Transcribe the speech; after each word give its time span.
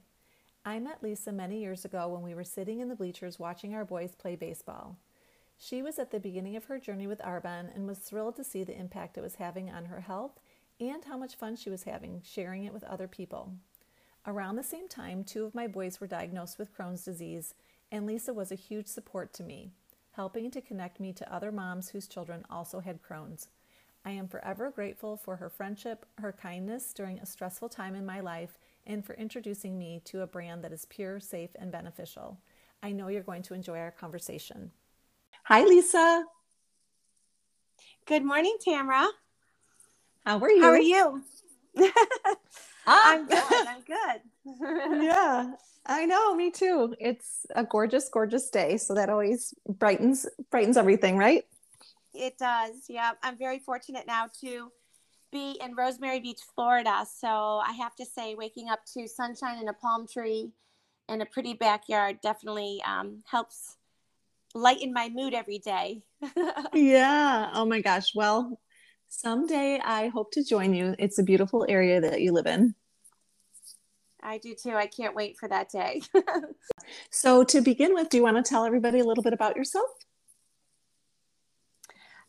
I 0.65 0.79
met 0.79 1.03
Lisa 1.03 1.33
many 1.33 1.61
years 1.61 1.85
ago 1.85 2.09
when 2.09 2.23
we 2.23 2.35
were 2.35 2.45
sitting 2.45 2.81
in 2.81 2.89
the 2.89 2.97
bleachers 2.97 3.39
watching 3.39 3.75
our 3.75 3.85
boys 3.85 4.15
play 4.15 4.37
baseball. 4.37 4.99
She 5.59 5.81
was 5.81 5.99
at 5.99 6.11
the 6.11 6.21
beginning 6.21 6.55
of 6.57 6.65
her 6.67 6.79
journey 6.79 7.07
with 7.07 7.21
Arbonne 7.21 7.75
and 7.75 7.87
was 7.87 7.99
thrilled 7.99 8.37
to 8.37 8.45
see 8.45 8.63
the 8.63 8.79
impact 8.79 9.17
it 9.17 9.23
was 9.23 9.37
having 9.37 9.71
on 9.71 9.87
her 9.87 10.03
health 10.03 10.39
and 10.81 11.05
how 11.05 11.17
much 11.17 11.37
fun 11.37 11.57
she 11.57 11.71
was 11.71 11.85
having 11.85 12.21
sharing 12.25 12.65
it 12.65 12.73
with 12.73 12.85
other 12.85 13.09
people. 13.09 13.53
Around 14.27 14.57
the 14.57 14.63
same 14.63 14.89
time, 14.89 15.23
two 15.23 15.45
of 15.45 15.55
my 15.55 15.67
boys 15.67 16.01
were 16.01 16.07
diagnosed 16.07 16.59
with 16.59 16.77
Crohn's 16.77 17.05
disease, 17.05 17.55
and 17.93 18.07
Lisa 18.07 18.35
was 18.35 18.51
a 18.51 18.57
huge 18.57 18.89
support 18.89 19.33
to 19.35 19.43
me, 19.43 19.71
helping 20.13 20.51
to 20.51 20.61
connect 20.61 20.99
me 20.99 21.13
to 21.13 21.33
other 21.33 21.53
moms 21.53 21.91
whose 21.91 22.09
children 22.09 22.45
also 22.51 22.81
had 22.81 23.03
Crohn's. 23.03 23.49
I 24.05 24.11
am 24.11 24.29
forever 24.29 24.71
grateful 24.71 25.17
for 25.17 25.37
her 25.37 25.49
friendship, 25.49 26.07
her 26.19 26.33
kindness 26.33 26.93
during 26.93 27.19
a 27.19 27.27
stressful 27.27 27.69
time 27.69 27.95
in 27.95 28.07
my 28.07 28.21
life, 28.21 28.59
and 28.87 29.05
for 29.05 29.15
introducing 29.15 29.79
me 29.79 30.01
to 30.05 30.23
a 30.23 30.27
brand 30.27 30.63
that 30.65 30.73
is 30.73 30.87
pure, 30.87 31.19
safe, 31.21 31.51
and 31.59 31.73
beneficial. 31.73 32.39
I 32.83 32.93
know 32.93 33.09
you're 33.09 33.23
going 33.23 33.43
to 33.43 33.55
enjoy 33.55 33.79
our 33.79 33.91
conversation. 33.91 34.71
Hi, 35.45 35.65
Lisa. 35.65 36.25
Good 38.07 38.25
morning, 38.25 38.57
Tamara. 38.61 39.09
How 40.27 40.41
are 40.41 40.51
you? 40.51 40.63
How 40.63 40.71
are 40.71 40.81
you? 40.81 41.23
I'm 42.89 43.27
good. 43.27 43.39
I'm 43.39 43.83
good. 43.87 45.01
yeah, 45.05 45.53
I 45.87 46.05
know. 46.05 46.35
Me 46.35 46.51
too. 46.51 46.97
It's 46.99 47.47
a 47.55 47.63
gorgeous, 47.63 48.09
gorgeous 48.09 48.51
day, 48.51 48.77
so 48.77 48.95
that 48.95 49.09
always 49.09 49.55
brightens 49.69 50.27
brightens 50.51 50.77
everything, 50.77 51.17
right? 51.17 51.45
It 52.13 52.39
does. 52.39 52.87
Yeah, 52.89 53.13
I'm 53.23 53.39
very 53.39 53.61
fortunate 53.61 54.09
now 54.09 54.27
to 54.41 54.73
be 55.31 55.61
in 55.63 55.77
Rosemary 55.77 56.19
Beach, 56.19 56.41
Florida. 56.57 57.07
So 57.09 57.29
I 57.29 57.73
have 57.79 57.95
to 57.97 58.05
say, 58.05 58.35
waking 58.35 58.69
up 58.69 58.81
to 58.95 59.07
sunshine 59.07 59.59
and 59.61 59.69
a 59.69 59.75
palm 59.75 60.09
tree 60.09 60.51
and 61.09 61.23
a 61.23 61.27
pretty 61.27 61.55
backyard 61.55 62.19
definitely 62.21 62.83
um, 62.85 63.23
helps 63.31 63.77
lighten 64.57 64.93
my 64.93 65.09
mood 65.09 65.35
every 65.35 65.59
day. 65.59 66.03
yeah. 66.73 67.51
Oh 67.55 67.65
my 67.65 67.81
gosh. 67.81 68.13
Well, 68.13 68.59
Someday 69.09 69.81
I 69.83 70.09
hope 70.09 70.33
to 70.33 70.45
join 70.45 70.75
you. 70.75 70.95
It's 70.99 71.19
a 71.19 71.23
beautiful 71.23 71.67
area 71.69 72.01
that 72.01 72.21
you 72.21 72.33
live 72.33 72.47
in. 72.47 72.75
I 74.23 74.39
do 74.39 74.55
too. 74.55 74.73
I 74.73 74.87
can't 74.87 75.15
wait 75.15 75.39
for 75.39 75.49
that 75.49 75.71
day. 75.71 76.03
so, 77.11 77.45
to 77.45 77.61
begin 77.61 77.95
with, 77.95 78.09
do 78.11 78.17
you 78.17 78.23
want 78.23 78.37
to 78.37 78.43
tell 78.43 78.65
everybody 78.65 78.99
a 78.99 79.05
little 79.05 79.23
bit 79.23 79.33
about 79.33 79.57
yourself? 79.57 79.89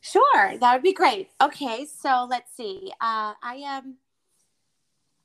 Sure, 0.02 0.58
that 0.60 0.74
would 0.74 0.84
be 0.84 0.94
great. 0.94 1.30
Okay, 1.42 1.86
so 1.86 2.28
let's 2.30 2.56
see. 2.56 2.92
Uh, 3.02 3.34
I 3.42 3.62
am 3.66 3.98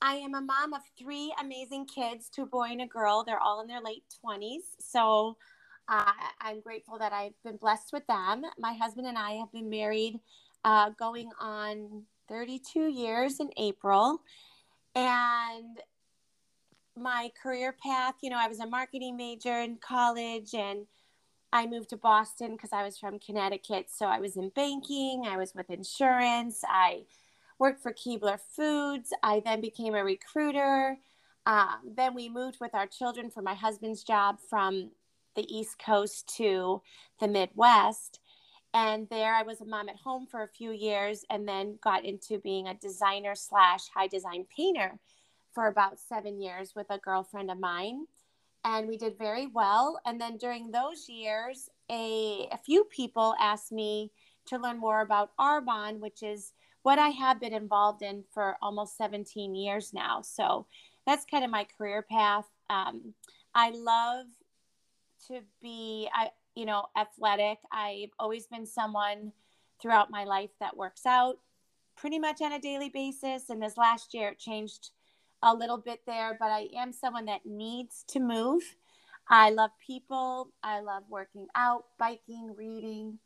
I 0.00 0.14
am 0.14 0.34
a 0.34 0.40
mom 0.40 0.72
of 0.72 0.80
three 0.98 1.32
amazing 1.40 1.86
kids, 1.86 2.28
two 2.28 2.46
boy 2.46 2.68
and 2.70 2.80
a 2.80 2.86
girl. 2.86 3.22
They're 3.22 3.38
all 3.38 3.60
in 3.60 3.68
their 3.68 3.80
late 3.80 4.04
twenties. 4.20 4.62
So 4.80 5.36
uh, 5.88 6.10
I'm 6.40 6.60
grateful 6.60 6.98
that 6.98 7.12
I've 7.12 7.40
been 7.44 7.58
blessed 7.58 7.92
with 7.92 8.06
them. 8.06 8.42
My 8.58 8.72
husband 8.72 9.06
and 9.06 9.18
I 9.18 9.32
have 9.32 9.52
been 9.52 9.68
married 9.68 10.18
uh, 10.64 10.90
going 10.98 11.30
on 11.40 12.04
32 12.28 12.88
years 12.88 13.40
in 13.40 13.50
April. 13.56 14.20
And 14.94 15.78
my 16.96 17.30
career 17.42 17.74
path, 17.82 18.14
you 18.22 18.30
know, 18.30 18.38
I 18.38 18.48
was 18.48 18.60
a 18.60 18.66
marketing 18.66 19.16
major 19.16 19.58
in 19.60 19.76
college 19.76 20.54
and 20.54 20.86
I 21.52 21.66
moved 21.66 21.90
to 21.90 21.96
Boston 21.96 22.52
because 22.52 22.72
I 22.72 22.82
was 22.82 22.98
from 22.98 23.18
Connecticut. 23.18 23.86
So 23.90 24.06
I 24.06 24.20
was 24.20 24.36
in 24.36 24.50
banking, 24.50 25.24
I 25.26 25.36
was 25.36 25.54
with 25.54 25.70
insurance, 25.70 26.62
I 26.66 27.04
worked 27.58 27.80
for 27.80 27.92
Keebler 27.92 28.40
Foods. 28.56 29.12
I 29.22 29.40
then 29.44 29.60
became 29.60 29.94
a 29.94 30.02
recruiter. 30.02 30.98
Um, 31.46 31.92
then 31.96 32.14
we 32.14 32.28
moved 32.28 32.58
with 32.60 32.74
our 32.74 32.86
children 32.86 33.30
for 33.30 33.42
my 33.42 33.54
husband's 33.54 34.02
job 34.02 34.38
from 34.50 34.90
the 35.36 35.46
East 35.48 35.78
Coast 35.78 36.34
to 36.36 36.82
the 37.20 37.28
Midwest. 37.28 38.18
And 38.74 39.08
there 39.10 39.34
I 39.34 39.42
was 39.42 39.60
a 39.60 39.66
mom 39.66 39.88
at 39.88 39.96
home 39.96 40.26
for 40.26 40.42
a 40.42 40.48
few 40.48 40.72
years 40.72 41.24
and 41.28 41.46
then 41.46 41.78
got 41.82 42.04
into 42.04 42.38
being 42.38 42.68
a 42.68 42.74
designer 42.74 43.34
slash 43.34 43.88
high 43.94 44.06
design 44.06 44.46
painter 44.54 44.98
for 45.52 45.66
about 45.66 45.98
seven 45.98 46.40
years 46.40 46.72
with 46.74 46.86
a 46.88 46.98
girlfriend 46.98 47.50
of 47.50 47.60
mine. 47.60 48.06
And 48.64 48.88
we 48.88 48.96
did 48.96 49.18
very 49.18 49.46
well. 49.46 50.00
And 50.06 50.20
then 50.20 50.38
during 50.38 50.70
those 50.70 51.08
years, 51.08 51.68
a, 51.90 52.48
a 52.50 52.58
few 52.58 52.84
people 52.84 53.34
asked 53.38 53.72
me 53.72 54.10
to 54.46 54.56
learn 54.56 54.78
more 54.78 55.02
about 55.02 55.36
Arbonne, 55.38 55.98
which 56.00 56.22
is 56.22 56.52
what 56.82 56.98
I 56.98 57.08
have 57.08 57.40
been 57.40 57.52
involved 57.52 58.02
in 58.02 58.24
for 58.32 58.56
almost 58.62 58.96
17 58.96 59.54
years 59.54 59.92
now. 59.92 60.22
So 60.22 60.66
that's 61.06 61.26
kind 61.26 61.44
of 61.44 61.50
my 61.50 61.66
career 61.76 62.02
path. 62.02 62.48
Um, 62.70 63.14
I 63.54 63.70
love 63.70 64.26
to 65.28 65.40
be, 65.60 66.08
I, 66.12 66.30
you 66.54 66.66
know, 66.66 66.86
athletic. 66.96 67.58
I've 67.70 68.10
always 68.18 68.46
been 68.46 68.66
someone 68.66 69.32
throughout 69.80 70.10
my 70.10 70.24
life 70.24 70.50
that 70.60 70.76
works 70.76 71.06
out 71.06 71.36
pretty 71.96 72.18
much 72.18 72.40
on 72.40 72.52
a 72.52 72.60
daily 72.60 72.88
basis. 72.88 73.50
And 73.50 73.62
this 73.62 73.76
last 73.76 74.14
year, 74.14 74.30
it 74.30 74.38
changed 74.38 74.90
a 75.42 75.54
little 75.54 75.78
bit 75.78 76.00
there, 76.06 76.36
but 76.38 76.50
I 76.50 76.68
am 76.76 76.92
someone 76.92 77.26
that 77.26 77.44
needs 77.44 78.04
to 78.08 78.20
move. 78.20 78.62
I 79.28 79.50
love 79.50 79.70
people. 79.84 80.48
I 80.62 80.80
love 80.80 81.04
working 81.08 81.46
out, 81.54 81.84
biking, 81.98 82.54
reading, 82.56 83.18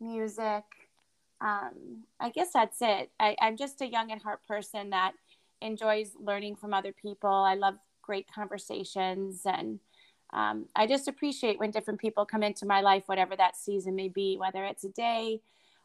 music. 0.00 0.64
Um, 1.40 2.04
I 2.20 2.30
guess 2.30 2.52
that's 2.52 2.78
it. 2.80 3.10
I, 3.18 3.36
I'm 3.40 3.56
just 3.56 3.80
a 3.80 3.86
young 3.86 4.12
at 4.12 4.22
heart 4.22 4.40
person 4.46 4.90
that 4.90 5.12
enjoys 5.60 6.10
learning 6.18 6.56
from 6.56 6.74
other 6.74 6.92
people. 6.92 7.30
I 7.30 7.54
love 7.54 7.74
great 8.02 8.26
conversations 8.32 9.42
and 9.44 9.80
um, 10.34 10.66
I 10.74 10.86
just 10.86 11.06
appreciate 11.06 11.60
when 11.60 11.70
different 11.70 12.00
people 12.00 12.26
come 12.26 12.42
into 12.42 12.66
my 12.66 12.80
life, 12.80 13.04
whatever 13.06 13.36
that 13.36 13.56
season 13.56 13.94
may 13.94 14.08
be, 14.08 14.36
whether 14.36 14.64
it's 14.64 14.82
a 14.82 14.88
day 14.88 15.40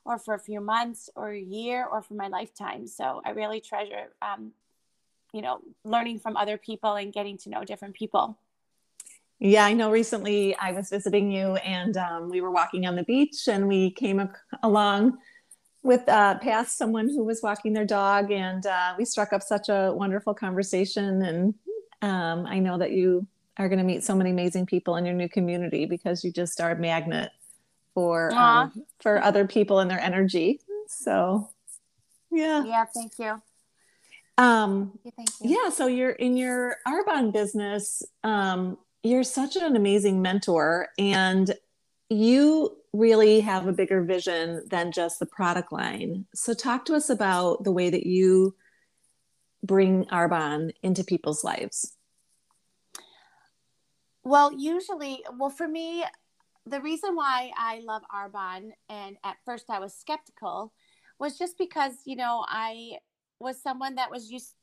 or 0.05 0.17
for 0.17 0.33
a 0.33 0.39
few 0.39 0.59
months 0.59 1.09
or 1.15 1.29
a 1.29 1.39
year 1.39 1.85
or 1.85 2.01
for 2.01 2.15
my 2.15 2.27
lifetime. 2.27 2.87
So 2.87 3.21
I 3.23 3.29
really 3.29 3.61
treasure, 3.61 4.07
um, 4.23 4.51
you 5.33 5.43
know, 5.43 5.59
learning 5.85 6.19
from 6.19 6.35
other 6.35 6.57
people 6.57 6.95
and 6.95 7.13
getting 7.13 7.37
to 7.39 7.49
know 7.49 7.63
different 7.63 7.93
people. 7.93 8.37
Yeah, 9.37 9.65
I 9.65 9.73
know 9.73 9.91
recently 9.91 10.55
I 10.55 10.71
was 10.71 10.89
visiting 10.89 11.31
you 11.31 11.55
and 11.57 11.95
um, 11.95 12.29
we 12.29 12.41
were 12.41 12.51
walking 12.51 12.87
on 12.87 12.95
the 12.95 13.03
beach 13.03 13.47
and 13.47 13.67
we 13.67 13.91
came 13.91 14.19
ac- 14.19 14.31
along 14.63 15.19
with 15.83 16.09
uh, 16.09 16.39
past 16.39 16.77
someone 16.77 17.07
who 17.07 17.23
was 17.23 17.41
walking 17.41 17.71
their 17.71 17.85
dog 17.85 18.31
and 18.31 18.65
uh, 18.65 18.95
we 18.97 19.05
struck 19.05 19.31
up 19.31 19.41
such 19.41 19.69
a 19.69 19.93
wonderful 19.95 20.33
conversation 20.33 21.21
and 21.21 21.53
um, 22.01 22.45
I 22.47 22.59
know 22.59 22.77
that 22.79 22.91
you 22.91 23.27
are 23.59 23.67
going 23.67 23.79
to 23.79 23.85
meet 23.85 24.03
so 24.03 24.15
many 24.15 24.31
amazing 24.31 24.65
people 24.65 24.95
in 24.95 25.05
your 25.05 25.13
new 25.13 25.29
community 25.29 25.85
because 25.85 26.23
you 26.23 26.31
just 26.31 26.59
are 26.61 26.71
a 26.71 26.79
magnet 26.79 27.31
for 27.93 28.33
um, 28.33 28.85
for 29.01 29.21
other 29.21 29.45
people 29.45 29.79
and 29.79 29.91
their 29.91 29.99
energy. 29.99 30.61
So, 30.87 31.49
yeah. 32.31 32.63
Yeah, 32.63 32.85
thank 32.85 33.19
you. 33.19 33.41
Um, 34.37 34.97
thank 35.15 35.29
you. 35.41 35.57
Yeah, 35.57 35.69
so 35.69 35.87
you're 35.87 36.11
in 36.11 36.37
your 36.37 36.77
Arbonne 36.87 37.33
business. 37.33 38.01
Um, 38.23 38.77
you're 39.03 39.23
such 39.23 39.57
an 39.57 39.75
amazing 39.75 40.21
mentor, 40.21 40.87
and 40.97 41.53
you 42.09 42.77
really 42.93 43.41
have 43.41 43.67
a 43.67 43.73
bigger 43.73 44.01
vision 44.01 44.63
than 44.67 44.91
just 44.91 45.19
the 45.19 45.25
product 45.25 45.73
line. 45.73 46.25
So, 46.33 46.53
talk 46.53 46.85
to 46.85 46.95
us 46.95 47.09
about 47.09 47.65
the 47.65 47.71
way 47.71 47.89
that 47.89 48.05
you 48.05 48.55
bring 49.63 50.05
Arbonne 50.05 50.71
into 50.81 51.03
people's 51.03 51.43
lives. 51.43 51.97
Well, 54.29 54.53
usually, 54.53 55.23
well, 55.39 55.49
for 55.49 55.67
me, 55.67 56.05
the 56.63 56.79
reason 56.81 57.15
why 57.15 57.51
I 57.57 57.79
love 57.79 58.03
Arbonne, 58.13 58.73
and 58.87 59.17
at 59.23 59.37
first 59.43 59.71
I 59.71 59.79
was 59.79 59.91
skeptical, 59.91 60.71
was 61.17 61.35
just 61.35 61.57
because, 61.57 61.93
you 62.05 62.15
know, 62.15 62.45
I 62.47 62.99
was 63.39 63.59
someone 63.59 63.95
that 63.95 64.11
was 64.11 64.29
used 64.29 64.53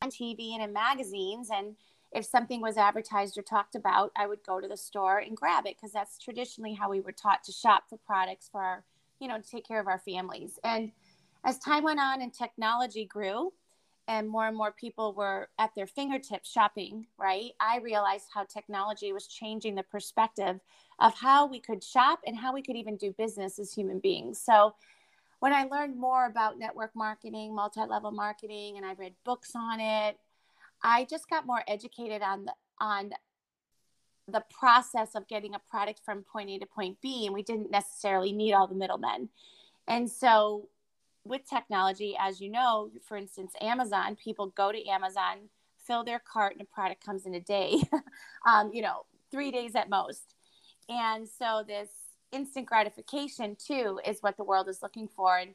on 0.00 0.10
TV 0.10 0.54
and 0.54 0.62
in 0.62 0.72
magazines. 0.72 1.48
And 1.52 1.74
if 2.12 2.24
something 2.24 2.60
was 2.60 2.76
advertised 2.76 3.36
or 3.36 3.42
talked 3.42 3.74
about, 3.74 4.12
I 4.16 4.28
would 4.28 4.44
go 4.46 4.60
to 4.60 4.68
the 4.68 4.76
store 4.76 5.18
and 5.18 5.36
grab 5.36 5.66
it 5.66 5.74
because 5.74 5.90
that's 5.92 6.16
traditionally 6.16 6.74
how 6.74 6.88
we 6.88 7.00
were 7.00 7.10
taught 7.10 7.42
to 7.46 7.52
shop 7.52 7.86
for 7.90 7.98
products 8.06 8.48
for 8.48 8.62
our, 8.62 8.84
you 9.18 9.26
know, 9.26 9.38
to 9.40 9.50
take 9.50 9.66
care 9.66 9.80
of 9.80 9.88
our 9.88 9.98
families. 9.98 10.60
And 10.62 10.92
as 11.44 11.58
time 11.58 11.82
went 11.82 11.98
on 11.98 12.22
and 12.22 12.32
technology 12.32 13.06
grew, 13.06 13.52
and 14.08 14.26
more 14.26 14.46
and 14.46 14.56
more 14.56 14.72
people 14.72 15.12
were 15.12 15.48
at 15.58 15.74
their 15.74 15.86
fingertips 15.86 16.50
shopping, 16.50 17.06
right? 17.18 17.50
I 17.60 17.78
realized 17.78 18.24
how 18.32 18.44
technology 18.44 19.12
was 19.12 19.26
changing 19.26 19.74
the 19.74 19.82
perspective 19.82 20.58
of 20.98 21.14
how 21.14 21.46
we 21.46 21.60
could 21.60 21.84
shop 21.84 22.20
and 22.26 22.34
how 22.34 22.54
we 22.54 22.62
could 22.62 22.74
even 22.74 22.96
do 22.96 23.12
business 23.12 23.58
as 23.58 23.72
human 23.72 23.98
beings. 23.98 24.40
So 24.40 24.74
when 25.40 25.52
I 25.52 25.64
learned 25.64 25.96
more 25.96 26.24
about 26.24 26.58
network 26.58 26.96
marketing, 26.96 27.54
multi 27.54 27.82
level 27.82 28.10
marketing, 28.10 28.78
and 28.78 28.86
I 28.86 28.94
read 28.94 29.12
books 29.24 29.52
on 29.54 29.78
it, 29.78 30.18
I 30.82 31.04
just 31.04 31.28
got 31.28 31.46
more 31.46 31.62
educated 31.68 32.22
on 32.22 32.46
the, 32.46 32.54
on 32.80 33.10
the 34.26 34.42
process 34.58 35.14
of 35.14 35.28
getting 35.28 35.54
a 35.54 35.60
product 35.70 36.00
from 36.02 36.22
point 36.22 36.48
A 36.50 36.58
to 36.58 36.66
point 36.66 36.96
B, 37.02 37.26
and 37.26 37.34
we 37.34 37.42
didn't 37.42 37.70
necessarily 37.70 38.32
need 38.32 38.54
all 38.54 38.66
the 38.66 38.74
middlemen. 38.74 39.28
And 39.86 40.10
so, 40.10 40.68
with 41.28 41.48
technology, 41.48 42.16
as 42.18 42.40
you 42.40 42.50
know, 42.50 42.90
for 43.06 43.16
instance, 43.16 43.52
Amazon, 43.60 44.16
people 44.16 44.48
go 44.48 44.72
to 44.72 44.86
Amazon, 44.86 45.48
fill 45.86 46.04
their 46.04 46.20
cart, 46.20 46.54
and 46.54 46.62
a 46.62 46.64
product 46.64 47.04
comes 47.04 47.26
in 47.26 47.34
a 47.34 47.40
day, 47.40 47.76
um, 48.46 48.70
you 48.72 48.82
know, 48.82 49.06
three 49.30 49.50
days 49.50 49.74
at 49.74 49.88
most. 49.88 50.34
And 50.88 51.28
so, 51.28 51.62
this 51.66 51.90
instant 52.32 52.66
gratification 52.66 53.56
too 53.56 54.00
is 54.06 54.22
what 54.22 54.36
the 54.36 54.44
world 54.44 54.68
is 54.68 54.82
looking 54.82 55.08
for 55.08 55.38
and 55.38 55.54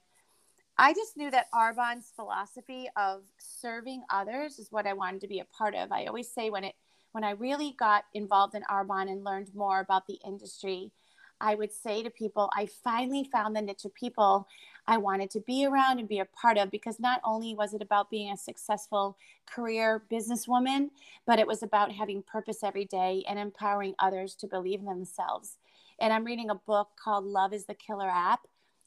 i 0.77 0.93
just 0.93 1.15
knew 1.15 1.29
that 1.29 1.45
arbonne's 1.53 2.11
philosophy 2.15 2.87
of 2.97 3.21
serving 3.37 4.03
others 4.09 4.57
is 4.59 4.71
what 4.71 4.87
i 4.87 4.93
wanted 4.93 5.21
to 5.21 5.27
be 5.27 5.39
a 5.39 5.45
part 5.45 5.75
of 5.75 5.91
i 5.91 6.05
always 6.05 6.31
say 6.31 6.49
when 6.49 6.63
it 6.63 6.75
when 7.11 7.23
i 7.23 7.31
really 7.31 7.75
got 7.77 8.05
involved 8.13 8.55
in 8.55 8.63
arbonne 8.63 9.09
and 9.09 9.23
learned 9.23 9.53
more 9.53 9.81
about 9.81 10.07
the 10.07 10.17
industry 10.25 10.91
i 11.39 11.53
would 11.53 11.71
say 11.71 12.01
to 12.01 12.09
people 12.09 12.49
i 12.55 12.67
finally 12.83 13.29
found 13.31 13.55
the 13.55 13.61
niche 13.61 13.85
of 13.85 13.93
people 13.93 14.47
i 14.87 14.97
wanted 14.97 15.29
to 15.29 15.39
be 15.39 15.65
around 15.65 15.99
and 15.99 16.07
be 16.07 16.19
a 16.19 16.25
part 16.25 16.57
of 16.57 16.71
because 16.71 16.99
not 16.99 17.21
only 17.23 17.55
was 17.55 17.73
it 17.73 17.81
about 17.81 18.09
being 18.09 18.31
a 18.31 18.37
successful 18.37 19.17
career 19.45 20.03
businesswoman 20.11 20.89
but 21.25 21.39
it 21.39 21.47
was 21.47 21.63
about 21.63 21.91
having 21.91 22.21
purpose 22.21 22.63
every 22.63 22.85
day 22.85 23.23
and 23.27 23.39
empowering 23.39 23.95
others 23.99 24.35
to 24.35 24.47
believe 24.47 24.79
in 24.79 24.85
themselves 24.85 25.57
and 25.99 26.11
I'm 26.11 26.25
reading 26.25 26.49
a 26.49 26.55
book 26.55 26.89
called 27.01 27.25
Love 27.25 27.53
is 27.53 27.65
the 27.65 27.73
Killer 27.73 28.09
App, 28.09 28.41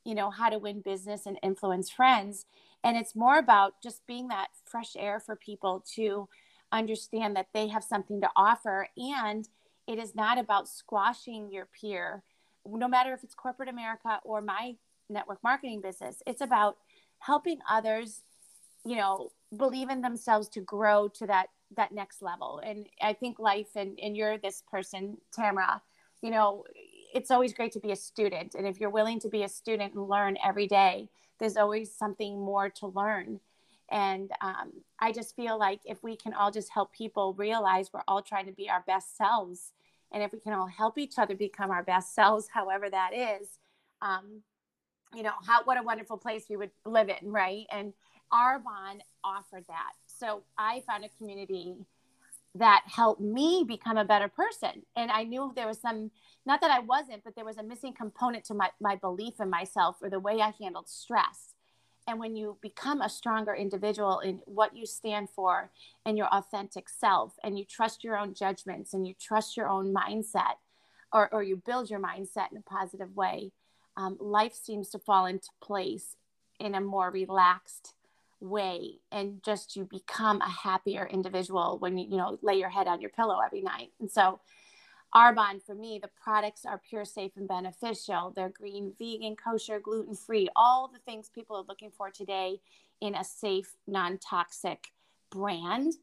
you 0.04 0.14
know, 0.14 0.30
how 0.30 0.48
to 0.48 0.58
win 0.58 0.80
business 0.80 1.26
and 1.26 1.38
influence 1.42 1.90
friends. 1.90 2.46
And 2.84 2.96
it's 2.96 3.16
more 3.16 3.38
about 3.38 3.80
just 3.82 4.06
being 4.06 4.28
that 4.28 4.48
fresh 4.64 4.94
air 4.96 5.18
for 5.20 5.34
people 5.36 5.84
to 5.94 6.28
understand 6.70 7.36
that 7.36 7.48
they 7.54 7.68
have 7.68 7.84
something 7.84 8.20
to 8.20 8.30
offer. 8.36 8.88
And 8.96 9.48
it 9.86 9.98
is 9.98 10.14
not 10.14 10.38
about 10.38 10.68
squashing 10.68 11.50
your 11.50 11.66
peer, 11.66 12.22
no 12.66 12.88
matter 12.88 13.12
if 13.12 13.22
it's 13.24 13.34
corporate 13.34 13.68
America 13.68 14.20
or 14.24 14.40
my 14.40 14.76
network 15.08 15.38
marketing 15.42 15.80
business. 15.80 16.22
It's 16.26 16.40
about 16.40 16.76
helping 17.18 17.58
others, 17.68 18.22
you 18.84 18.96
know, 18.96 19.30
believe 19.56 19.90
in 19.90 20.00
themselves 20.00 20.48
to 20.50 20.60
grow 20.60 21.08
to 21.08 21.26
that 21.26 21.48
that 21.76 21.92
next 21.92 22.22
level. 22.22 22.60
And 22.64 22.86
I 23.02 23.12
think 23.12 23.38
life 23.38 23.74
and, 23.74 23.98
and 24.00 24.16
you're 24.16 24.38
this 24.38 24.62
person, 24.70 25.18
Tamara, 25.32 25.82
you 26.22 26.30
know, 26.30 26.64
it's 27.12 27.30
always 27.30 27.52
great 27.52 27.72
to 27.72 27.80
be 27.80 27.90
a 27.90 27.96
student. 27.96 28.54
And 28.54 28.66
if 28.66 28.78
you're 28.78 28.90
willing 28.90 29.18
to 29.20 29.28
be 29.28 29.42
a 29.42 29.48
student 29.48 29.94
and 29.94 30.08
learn 30.08 30.36
every 30.44 30.66
day, 30.66 31.08
there's 31.38 31.56
always 31.56 31.92
something 31.92 32.38
more 32.38 32.70
to 32.70 32.86
learn. 32.86 33.40
And 33.90 34.30
um, 34.40 34.72
I 34.98 35.12
just 35.12 35.36
feel 35.36 35.58
like 35.58 35.80
if 35.84 36.02
we 36.02 36.16
can 36.16 36.34
all 36.34 36.50
just 36.50 36.72
help 36.72 36.92
people 36.92 37.34
realize 37.34 37.90
we're 37.92 38.02
all 38.08 38.22
trying 38.22 38.46
to 38.46 38.52
be 38.52 38.68
our 38.68 38.82
best 38.86 39.16
selves, 39.16 39.72
and 40.12 40.22
if 40.22 40.32
we 40.32 40.40
can 40.40 40.52
all 40.52 40.66
help 40.66 40.98
each 40.98 41.18
other 41.18 41.34
become 41.34 41.70
our 41.70 41.82
best 41.82 42.14
selves, 42.14 42.48
however 42.52 42.90
that 42.90 43.12
is, 43.14 43.58
um, 44.02 44.42
you 45.14 45.22
know, 45.22 45.32
how 45.46 45.62
what 45.64 45.78
a 45.78 45.82
wonderful 45.82 46.16
place 46.16 46.44
we 46.48 46.56
would 46.56 46.70
live 46.84 47.08
in, 47.08 47.30
right? 47.30 47.66
And 47.70 47.92
Arbonne 48.32 49.00
offered 49.24 49.64
that. 49.68 49.92
So 50.06 50.42
I 50.58 50.82
found 50.86 51.04
a 51.04 51.08
community 51.16 51.76
that 52.54 52.82
helped 52.86 53.20
me 53.20 53.64
become 53.66 53.98
a 53.98 54.04
better 54.04 54.28
person. 54.28 54.82
And 54.96 55.10
I 55.10 55.24
knew 55.24 55.52
there 55.54 55.66
was 55.66 55.80
some 55.80 56.10
not 56.46 56.60
that 56.60 56.70
I 56.70 56.78
wasn't, 56.78 57.24
but 57.24 57.34
there 57.34 57.44
was 57.44 57.58
a 57.58 57.62
missing 57.62 57.92
component 57.92 58.44
to 58.44 58.54
my, 58.54 58.70
my 58.80 58.96
belief 58.96 59.34
in 59.40 59.50
myself 59.50 59.96
or 60.00 60.08
the 60.08 60.20
way 60.20 60.40
I 60.40 60.52
handled 60.60 60.88
stress. 60.88 61.54
And 62.06 62.20
when 62.20 62.36
you 62.36 62.56
become 62.62 63.02
a 63.02 63.08
stronger 63.08 63.52
individual 63.52 64.20
in 64.20 64.40
what 64.44 64.76
you 64.76 64.86
stand 64.86 65.28
for 65.28 65.70
and 66.04 66.16
your 66.16 66.28
authentic 66.28 66.88
self, 66.88 67.34
and 67.42 67.58
you 67.58 67.64
trust 67.64 68.04
your 68.04 68.16
own 68.16 68.32
judgments 68.32 68.94
and 68.94 69.06
you 69.06 69.14
trust 69.20 69.56
your 69.56 69.68
own 69.68 69.92
mindset, 69.92 70.54
or, 71.12 71.32
or 71.34 71.42
you 71.42 71.56
build 71.56 71.90
your 71.90 72.00
mindset 72.00 72.52
in 72.52 72.58
a 72.58 72.62
positive 72.62 73.16
way, 73.16 73.50
um, 73.96 74.16
life 74.20 74.54
seems 74.54 74.90
to 74.90 74.98
fall 74.98 75.26
into 75.26 75.48
place 75.60 76.16
in 76.58 76.74
a 76.74 76.80
more 76.80 77.10
relaxed 77.10 77.94
way 78.40 78.98
and 79.10 79.42
just 79.42 79.76
you 79.76 79.84
become 79.84 80.40
a 80.42 80.50
happier 80.50 81.08
individual 81.10 81.78
when 81.78 81.96
you 81.96 82.06
you 82.10 82.16
know 82.16 82.38
lay 82.42 82.54
your 82.54 82.68
head 82.68 82.86
on 82.86 83.00
your 83.00 83.10
pillow 83.10 83.38
every 83.44 83.62
night 83.62 83.90
and 83.98 84.10
so 84.10 84.38
Arbonne, 85.14 85.62
for 85.64 85.74
me, 85.74 85.98
the 86.02 86.10
products 86.22 86.66
are 86.66 86.78
pure, 86.90 87.06
safe, 87.06 87.32
and 87.36 87.48
beneficial. 87.48 88.32
They're 88.34 88.50
green, 88.50 88.92
vegan, 88.98 89.34
kosher, 89.36 89.80
gluten 89.80 90.14
free, 90.14 90.48
all 90.54 90.88
the 90.88 90.98
things 90.98 91.30
people 91.30 91.56
are 91.56 91.64
looking 91.66 91.90
for 91.90 92.10
today 92.10 92.60
in 93.00 93.14
a 93.14 93.24
safe, 93.24 93.76
non 93.86 94.18
toxic 94.18 94.92
brand. 95.30 95.94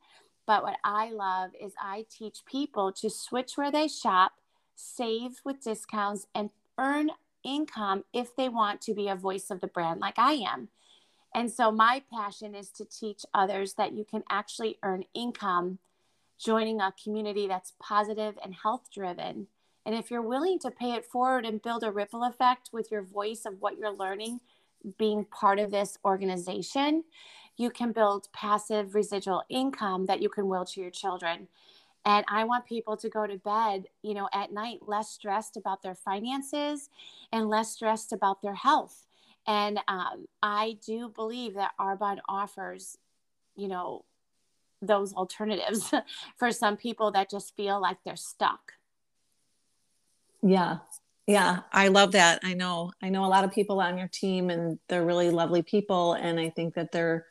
But 0.47 0.63
what 0.63 0.77
I 0.83 1.11
love 1.11 1.51
is 1.61 1.73
I 1.79 2.05
teach 2.09 2.39
people 2.45 2.91
to 2.93 3.09
switch 3.09 3.55
where 3.55 3.71
they 3.71 3.87
shop, 3.87 4.33
save 4.75 5.41
with 5.45 5.63
discounts, 5.63 6.25
and 6.33 6.49
earn 6.79 7.11
income 7.43 8.03
if 8.13 8.35
they 8.35 8.49
want 8.49 8.81
to 8.81 8.93
be 8.93 9.07
a 9.07 9.15
voice 9.15 9.49
of 9.49 9.61
the 9.61 9.67
brand 9.67 9.99
like 9.99 10.17
I 10.17 10.33
am. 10.33 10.69
And 11.35 11.51
so 11.51 11.71
my 11.71 12.03
passion 12.13 12.53
is 12.55 12.69
to 12.71 12.85
teach 12.85 13.25
others 13.33 13.73
that 13.73 13.93
you 13.93 14.05
can 14.05 14.23
actually 14.29 14.77
earn 14.83 15.05
income 15.13 15.79
joining 16.43 16.81
a 16.81 16.93
community 17.01 17.47
that's 17.47 17.73
positive 17.79 18.37
and 18.43 18.53
health 18.53 18.89
driven. 18.93 19.47
And 19.85 19.95
if 19.95 20.11
you're 20.11 20.21
willing 20.21 20.59
to 20.59 20.71
pay 20.71 20.93
it 20.93 21.05
forward 21.05 21.45
and 21.45 21.61
build 21.61 21.83
a 21.83 21.91
ripple 21.91 22.23
effect 22.23 22.69
with 22.71 22.91
your 22.91 23.01
voice 23.01 23.45
of 23.45 23.61
what 23.61 23.77
you're 23.77 23.95
learning, 23.95 24.39
being 24.97 25.25
part 25.25 25.59
of 25.59 25.71
this 25.71 25.97
organization, 26.05 27.03
you 27.57 27.69
can 27.69 27.91
build 27.91 28.27
passive 28.33 28.95
residual 28.95 29.43
income 29.49 30.05
that 30.05 30.21
you 30.21 30.29
can 30.29 30.47
will 30.47 30.65
to 30.65 30.81
your 30.81 30.89
children. 30.89 31.47
And 32.05 32.25
I 32.27 32.43
want 32.43 32.65
people 32.65 32.97
to 32.97 33.09
go 33.09 33.25
to 33.25 33.37
bed, 33.37 33.85
you 34.01 34.13
know, 34.13 34.27
at 34.33 34.51
night 34.51 34.79
less 34.85 35.09
stressed 35.09 35.55
about 35.55 35.81
their 35.81 35.95
finances 35.95 36.89
and 37.31 37.49
less 37.49 37.71
stressed 37.71 38.11
about 38.11 38.41
their 38.41 38.55
health. 38.55 39.05
And 39.47 39.79
um, 39.87 40.27
I 40.41 40.77
do 40.85 41.09
believe 41.09 41.53
that 41.55 41.71
Arbonne 41.79 42.19
offers, 42.27 42.97
you 43.55 43.67
know, 43.67 44.03
those 44.81 45.13
alternatives 45.13 45.93
for 46.37 46.51
some 46.51 46.75
people 46.77 47.11
that 47.11 47.29
just 47.29 47.55
feel 47.55 47.81
like 47.81 47.97
they're 48.03 48.15
stuck. 48.15 48.73
Yeah. 50.41 50.79
Yeah, 51.25 51.61
I 51.71 51.87
love 51.87 52.11
that. 52.11 52.41
I 52.43 52.53
know. 52.53 52.91
I 53.01 53.07
know 53.07 53.23
a 53.23 53.27
lot 53.27 53.45
of 53.45 53.51
people 53.53 53.79
on 53.79 53.97
your 53.97 54.09
team 54.09 54.49
and 54.49 54.77
they're 54.89 55.05
really 55.05 55.29
lovely 55.29 55.61
people 55.61 56.13
and 56.13 56.37
I 56.37 56.49
think 56.49 56.73
that 56.75 56.91
they're 56.91 57.25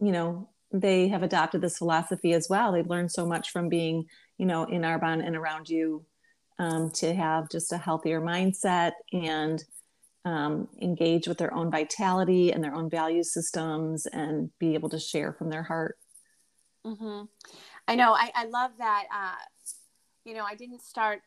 you 0.00 0.12
know 0.12 0.48
they 0.74 1.06
have 1.08 1.22
adopted 1.22 1.60
this 1.60 1.78
philosophy 1.78 2.32
as 2.32 2.48
well. 2.50 2.72
They've 2.72 2.88
learned 2.88 3.12
so 3.12 3.24
much 3.24 3.50
from 3.50 3.68
being, 3.68 4.06
you 4.38 4.46
know, 4.46 4.64
in 4.64 4.82
Arbonne 4.82 5.24
and 5.24 5.36
around 5.36 5.68
you 5.68 6.04
um, 6.58 6.90
to 6.94 7.14
have 7.14 7.48
just 7.48 7.72
a 7.72 7.78
healthier 7.78 8.20
mindset 8.20 8.92
and 9.12 9.62
um, 10.24 10.68
engage 10.82 11.28
with 11.28 11.38
their 11.38 11.54
own 11.54 11.70
vitality 11.70 12.52
and 12.52 12.62
their 12.62 12.74
own 12.74 12.90
value 12.90 13.22
systems 13.22 14.06
and 14.06 14.50
be 14.58 14.74
able 14.74 14.88
to 14.88 14.98
share 14.98 15.32
from 15.32 15.48
their 15.48 15.62
heart. 15.62 15.96
Mm-hmm. 16.84 17.26
I 17.86 17.94
know. 17.94 18.12
I, 18.12 18.32
I 18.34 18.46
love 18.46 18.72
that. 18.78 19.04
Uh, 19.14 19.34
you 20.24 20.34
know, 20.34 20.44
I 20.44 20.56
didn't 20.56 20.82
start 20.82 21.22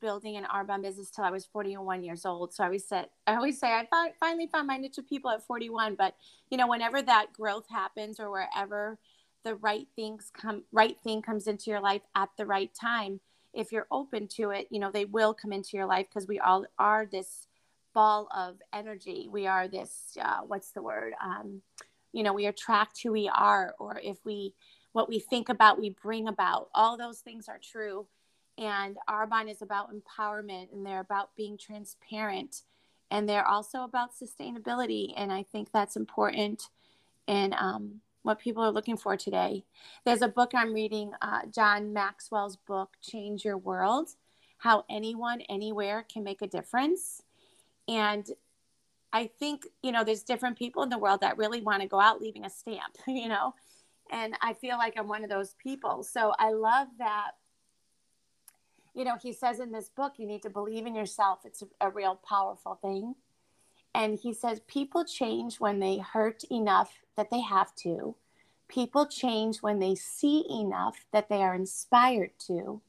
building 0.00 0.36
an 0.36 0.44
Arbonne 0.44 0.82
business 0.82 1.10
till 1.10 1.24
I 1.24 1.30
was 1.30 1.44
41 1.44 2.02
years 2.02 2.24
old. 2.24 2.54
So 2.54 2.62
I 2.62 2.66
always 2.66 2.86
said, 2.86 3.08
I 3.26 3.34
always 3.34 3.58
say, 3.58 3.68
I 3.72 3.86
fi- 3.90 4.14
finally 4.18 4.46
found 4.46 4.66
my 4.66 4.76
niche 4.76 4.98
of 4.98 5.08
people 5.08 5.30
at 5.30 5.46
41. 5.46 5.94
But 5.96 6.14
you 6.50 6.56
know, 6.56 6.68
whenever 6.68 7.02
that 7.02 7.32
growth 7.32 7.66
happens, 7.70 8.18
or 8.18 8.30
wherever 8.30 8.98
the 9.44 9.56
right 9.56 9.86
things 9.96 10.30
come, 10.32 10.64
right 10.72 10.96
thing 11.02 11.22
comes 11.22 11.46
into 11.46 11.70
your 11.70 11.80
life 11.80 12.02
at 12.14 12.30
the 12.36 12.46
right 12.46 12.70
time, 12.74 13.20
if 13.52 13.72
you're 13.72 13.86
open 13.90 14.28
to 14.28 14.50
it, 14.50 14.66
you 14.70 14.80
know, 14.80 14.90
they 14.90 15.04
will 15.04 15.34
come 15.34 15.52
into 15.52 15.76
your 15.76 15.86
life 15.86 16.06
because 16.08 16.26
we 16.26 16.38
all 16.38 16.64
are 16.78 17.06
this 17.06 17.46
ball 17.94 18.28
of 18.34 18.56
energy. 18.72 19.28
We 19.30 19.46
are 19.46 19.68
this, 19.68 20.16
uh, 20.20 20.40
what's 20.46 20.70
the 20.70 20.82
word? 20.82 21.12
Um, 21.22 21.60
you 22.12 22.22
know, 22.22 22.32
we 22.32 22.46
attract 22.46 23.02
who 23.02 23.12
we 23.12 23.28
are, 23.28 23.74
or 23.78 24.00
if 24.02 24.18
we, 24.24 24.54
what 24.92 25.08
we 25.08 25.18
think 25.18 25.48
about, 25.48 25.80
we 25.80 25.90
bring 25.90 26.28
about. 26.28 26.68
All 26.74 26.96
those 26.96 27.18
things 27.18 27.48
are 27.48 27.60
true. 27.62 28.06
And 28.58 28.96
Arbonne 29.08 29.50
is 29.50 29.62
about 29.62 29.90
empowerment 29.92 30.72
and 30.72 30.84
they're 30.84 31.00
about 31.00 31.34
being 31.36 31.56
transparent 31.56 32.62
and 33.10 33.28
they're 33.28 33.46
also 33.46 33.84
about 33.84 34.10
sustainability. 34.14 35.12
And 35.16 35.32
I 35.32 35.42
think 35.42 35.70
that's 35.70 35.96
important 35.96 36.68
in 37.26 37.54
um, 37.58 38.00
what 38.22 38.38
people 38.38 38.62
are 38.62 38.70
looking 38.70 38.96
for 38.96 39.16
today. 39.16 39.64
There's 40.04 40.22
a 40.22 40.28
book 40.28 40.52
I'm 40.54 40.72
reading, 40.72 41.12
uh, 41.20 41.42
John 41.54 41.92
Maxwell's 41.92 42.56
book, 42.56 42.96
Change 43.02 43.44
Your 43.44 43.58
World 43.58 44.10
How 44.58 44.84
Anyone, 44.88 45.42
Anywhere 45.42 46.06
Can 46.10 46.24
Make 46.24 46.42
a 46.42 46.46
Difference. 46.46 47.22
And 47.86 48.26
I 49.12 49.26
think, 49.38 49.66
you 49.82 49.92
know, 49.92 50.04
there's 50.04 50.22
different 50.22 50.58
people 50.58 50.82
in 50.82 50.88
the 50.88 50.98
world 50.98 51.20
that 51.20 51.36
really 51.36 51.60
want 51.60 51.82
to 51.82 51.88
go 51.88 52.00
out 52.00 52.20
leaving 52.20 52.46
a 52.46 52.50
stamp, 52.50 52.96
you 53.06 53.28
know, 53.28 53.54
and 54.10 54.34
I 54.40 54.54
feel 54.54 54.78
like 54.78 54.94
I'm 54.96 55.08
one 55.08 55.24
of 55.24 55.30
those 55.30 55.54
people. 55.62 56.02
So 56.02 56.32
I 56.38 56.52
love 56.52 56.88
that. 56.98 57.32
You 58.94 59.04
know, 59.04 59.16
he 59.20 59.32
says 59.32 59.60
in 59.60 59.72
this 59.72 59.88
book, 59.88 60.14
you 60.18 60.26
need 60.26 60.42
to 60.42 60.50
believe 60.50 60.86
in 60.86 60.94
yourself. 60.94 61.40
It's 61.44 61.62
a, 61.62 61.86
a 61.86 61.90
real 61.90 62.20
powerful 62.28 62.78
thing. 62.82 63.14
And 63.94 64.18
he 64.18 64.32
says, 64.32 64.60
people 64.66 65.04
change 65.04 65.60
when 65.60 65.78
they 65.80 65.98
hurt 65.98 66.44
enough 66.50 67.00
that 67.16 67.30
they 67.30 67.40
have 67.40 67.74
to. 67.76 68.14
People 68.68 69.06
change 69.06 69.58
when 69.58 69.78
they 69.78 69.94
see 69.94 70.46
enough 70.50 71.04
that 71.12 71.28
they 71.28 71.42
are 71.42 71.54
inspired 71.54 72.32
to. 72.46 72.80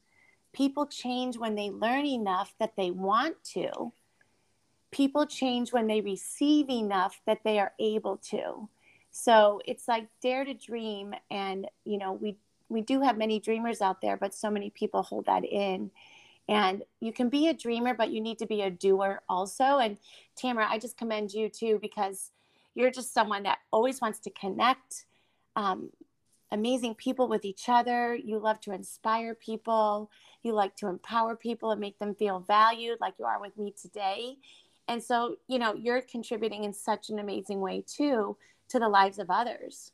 People 0.52 0.86
change 0.86 1.36
when 1.36 1.54
they 1.54 1.70
learn 1.70 2.06
enough 2.06 2.54
that 2.58 2.74
they 2.76 2.90
want 2.90 3.42
to 3.52 3.92
people 4.94 5.26
change 5.26 5.72
when 5.72 5.88
they 5.88 6.00
receive 6.00 6.70
enough 6.70 7.20
that 7.26 7.40
they 7.42 7.58
are 7.58 7.72
able 7.80 8.16
to 8.18 8.68
so 9.10 9.60
it's 9.66 9.88
like 9.88 10.06
dare 10.22 10.44
to 10.44 10.54
dream 10.54 11.12
and 11.32 11.66
you 11.84 11.98
know 11.98 12.12
we 12.12 12.36
we 12.68 12.80
do 12.80 13.00
have 13.00 13.18
many 13.18 13.38
dreamers 13.40 13.80
out 13.80 14.00
there 14.00 14.16
but 14.16 14.34
so 14.34 14.50
many 14.50 14.70
people 14.70 15.02
hold 15.02 15.26
that 15.26 15.44
in. 15.44 15.90
And 16.46 16.82
you 17.00 17.12
can 17.12 17.30
be 17.30 17.48
a 17.48 17.54
dreamer 17.54 17.94
but 17.94 18.10
you 18.10 18.20
need 18.20 18.38
to 18.38 18.46
be 18.46 18.62
a 18.62 18.70
doer 18.70 19.22
also. 19.28 19.78
And 19.78 19.98
tamara 20.36 20.66
i 20.68 20.78
just 20.78 20.96
commend 20.96 21.32
you 21.32 21.48
too 21.48 21.78
because 21.80 22.30
you're 22.74 22.90
just 22.90 23.14
someone 23.14 23.44
that 23.44 23.58
always 23.70 24.00
wants 24.00 24.18
to 24.20 24.30
connect 24.30 25.06
um, 25.56 25.90
amazing 26.50 26.94
people 26.94 27.28
with 27.28 27.44
each 27.44 27.68
other. 27.68 28.14
You 28.14 28.38
love 28.38 28.60
to 28.62 28.72
inspire 28.72 29.34
people. 29.34 30.10
You 30.42 30.52
like 30.52 30.76
to 30.76 30.88
empower 30.88 31.36
people 31.36 31.70
and 31.70 31.80
make 31.80 31.98
them 31.98 32.14
feel 32.14 32.40
valued 32.40 32.98
like 33.00 33.14
you 33.18 33.24
are 33.24 33.40
with 33.40 33.56
me 33.56 33.74
today. 33.80 34.36
And 34.88 35.02
so, 35.02 35.36
you 35.48 35.58
know, 35.58 35.74
you're 35.74 36.02
contributing 36.02 36.64
in 36.64 36.72
such 36.72 37.08
an 37.10 37.18
amazing 37.18 37.60
way 37.60 37.84
too 37.86 38.36
to 38.68 38.78
the 38.78 38.88
lives 38.88 39.18
of 39.18 39.30
others. 39.30 39.92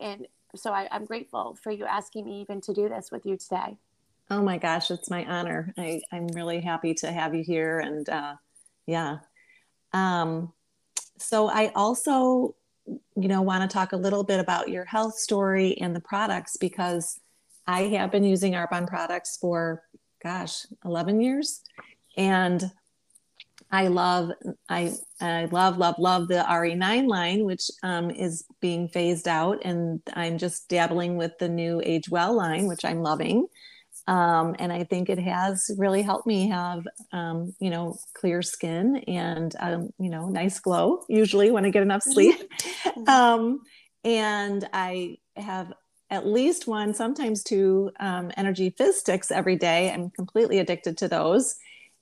And 0.00 0.26
so 0.56 0.72
I, 0.72 0.88
am 0.90 1.04
grateful 1.04 1.56
for 1.62 1.70
you 1.70 1.84
asking 1.84 2.24
me 2.24 2.40
even 2.40 2.60
to 2.62 2.74
do 2.74 2.88
this 2.88 3.10
with 3.10 3.24
you 3.26 3.36
today. 3.36 3.76
Oh 4.30 4.42
my 4.42 4.58
gosh, 4.58 4.90
it's 4.90 5.10
my 5.10 5.24
honor. 5.24 5.72
I, 5.78 6.00
I'm 6.12 6.26
really 6.28 6.60
happy 6.60 6.94
to 6.94 7.12
have 7.12 7.34
you 7.34 7.44
here. 7.44 7.78
And 7.78 8.08
uh, 8.08 8.34
yeah. 8.86 9.18
Um, 9.92 10.52
so 11.18 11.48
I 11.48 11.72
also, 11.74 12.54
you 12.86 13.28
know, 13.28 13.42
want 13.42 13.68
to 13.68 13.72
talk 13.72 13.92
a 13.92 13.96
little 13.96 14.24
bit 14.24 14.40
about 14.40 14.68
your 14.68 14.84
health 14.84 15.18
story 15.18 15.78
and 15.78 15.94
the 15.94 16.00
products 16.00 16.56
because 16.56 17.20
I 17.66 17.82
have 17.82 18.10
been 18.10 18.24
using 18.24 18.52
Arbonne 18.52 18.88
products 18.88 19.36
for, 19.40 19.82
gosh, 20.22 20.66
11 20.84 21.20
years. 21.20 21.62
And 22.16 22.70
I 23.70 23.88
love, 23.88 24.30
I, 24.68 24.92
I 25.20 25.46
love, 25.46 25.76
love, 25.76 25.96
love 25.98 26.28
the 26.28 26.44
RE9 26.48 27.08
line, 27.08 27.44
which 27.44 27.70
um, 27.82 28.10
is 28.10 28.44
being 28.60 28.88
phased 28.88 29.26
out, 29.26 29.58
and 29.64 30.00
I'm 30.14 30.38
just 30.38 30.68
dabbling 30.68 31.16
with 31.16 31.38
the 31.38 31.48
new 31.48 31.82
Age 31.84 32.08
Well 32.08 32.34
line, 32.34 32.66
which 32.66 32.84
I'm 32.84 33.02
loving. 33.02 33.46
Um, 34.08 34.54
and 34.60 34.72
I 34.72 34.84
think 34.84 35.08
it 35.08 35.18
has 35.18 35.68
really 35.78 36.02
helped 36.02 36.28
me 36.28 36.48
have, 36.48 36.86
um, 37.12 37.54
you 37.58 37.70
know, 37.70 37.98
clear 38.14 38.40
skin 38.40 38.98
and, 39.08 39.54
um, 39.58 39.90
you 39.98 40.10
know, 40.10 40.28
nice 40.28 40.60
glow. 40.60 41.02
Usually 41.08 41.50
when 41.50 41.64
I 41.64 41.70
get 41.70 41.82
enough 41.82 42.02
sleep, 42.02 42.36
um, 43.08 43.62
and 44.04 44.68
I 44.72 45.18
have 45.36 45.72
at 46.08 46.24
least 46.24 46.68
one, 46.68 46.94
sometimes 46.94 47.42
two 47.42 47.90
um, 47.98 48.30
energy 48.36 48.70
fizz 48.70 49.00
sticks 49.00 49.32
every 49.32 49.56
day. 49.56 49.90
I'm 49.90 50.10
completely 50.10 50.60
addicted 50.60 50.96
to 50.98 51.08
those 51.08 51.56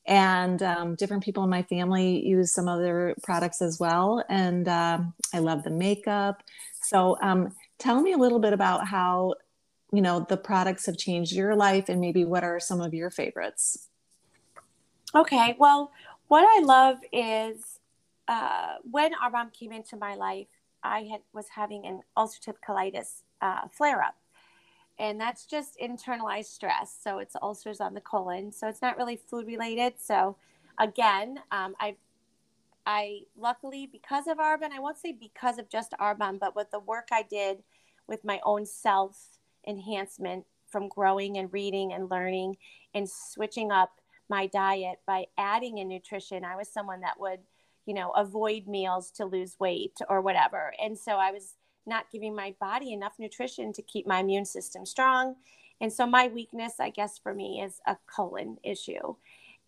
and 0.06 0.62
um, 0.62 0.94
different 0.96 1.22
people 1.22 1.44
in 1.44 1.50
my 1.50 1.62
family 1.62 2.24
use 2.26 2.52
some 2.52 2.68
other 2.68 3.14
products 3.22 3.62
as 3.62 3.78
well. 3.80 4.24
And 4.28 4.68
um, 4.68 5.14
i 5.32 5.38
love 5.38 5.62
the 5.62 5.70
makeup. 5.70 6.42
So 6.82 7.16
um, 7.22 7.52
tell 7.78 8.00
me 8.02 8.12
a 8.12 8.18
little 8.18 8.38
bit 8.40 8.52
about 8.52 8.86
how 8.86 9.34
you 9.92 10.02
know 10.02 10.26
the 10.28 10.36
products 10.36 10.86
have 10.86 10.98
changed 10.98 11.32
your 11.32 11.54
life 11.54 11.88
and 11.88 12.00
maybe 12.00 12.24
what 12.24 12.44
are 12.44 12.58
some 12.58 12.80
of 12.80 12.92
your 12.94 13.10
favorites. 13.10 13.88
Okay. 15.14 15.54
Well 15.58 15.92
what 16.28 16.44
i 16.44 16.64
love 16.64 16.98
is 17.12 17.78
uh, 18.28 18.74
when 18.90 19.12
Arbonne 19.14 19.52
came 19.52 19.72
into 19.72 19.96
my 19.96 20.14
life 20.14 20.48
i 20.82 21.00
had 21.10 21.20
was 21.32 21.46
having 21.54 21.86
an 21.86 22.00
ulcerative 22.16 22.56
colitis 22.66 23.22
uh, 23.40 23.68
flare 23.70 24.02
up 24.02 24.16
and 24.98 25.20
that's 25.20 25.46
just 25.46 25.78
internalized 25.82 26.46
stress. 26.46 26.96
So 27.02 27.18
it's 27.18 27.36
ulcers 27.42 27.80
on 27.80 27.94
the 27.94 28.00
colon. 28.00 28.52
So 28.52 28.68
it's 28.68 28.82
not 28.82 28.96
really 28.96 29.16
food 29.16 29.46
related. 29.46 29.94
So 30.00 30.36
again, 30.78 31.40
um, 31.50 31.74
I, 31.80 31.96
I 32.86 33.20
luckily 33.36 33.88
because 33.90 34.26
of 34.26 34.38
Arbonne, 34.38 34.72
I 34.72 34.80
won't 34.80 34.98
say 34.98 35.12
because 35.12 35.58
of 35.58 35.68
just 35.68 35.92
Arbonne, 36.00 36.38
but 36.38 36.54
with 36.54 36.70
the 36.70 36.80
work 36.80 37.08
I 37.12 37.22
did 37.22 37.62
with 38.06 38.24
my 38.24 38.40
own 38.44 38.66
self 38.66 39.16
enhancement 39.66 40.44
from 40.68 40.88
growing 40.88 41.38
and 41.38 41.52
reading 41.52 41.92
and 41.92 42.10
learning 42.10 42.56
and 42.94 43.08
switching 43.08 43.72
up 43.72 44.00
my 44.28 44.46
diet 44.46 44.96
by 45.06 45.26
adding 45.38 45.78
in 45.78 45.88
nutrition. 45.88 46.44
I 46.44 46.56
was 46.56 46.68
someone 46.68 47.00
that 47.00 47.18
would, 47.18 47.40
you 47.86 47.94
know, 47.94 48.10
avoid 48.10 48.66
meals 48.66 49.10
to 49.12 49.24
lose 49.24 49.56
weight 49.58 49.96
or 50.08 50.20
whatever. 50.20 50.72
And 50.82 50.98
so 50.98 51.12
I 51.12 51.30
was 51.30 51.54
not 51.86 52.10
giving 52.10 52.34
my 52.34 52.54
body 52.60 52.92
enough 52.92 53.14
nutrition 53.18 53.72
to 53.72 53.82
keep 53.82 54.06
my 54.06 54.20
immune 54.20 54.44
system 54.44 54.86
strong. 54.86 55.36
And 55.80 55.92
so 55.92 56.06
my 56.06 56.28
weakness, 56.28 56.74
I 56.80 56.90
guess, 56.90 57.18
for 57.18 57.34
me 57.34 57.60
is 57.60 57.80
a 57.86 57.96
colon 58.06 58.58
issue. 58.62 59.16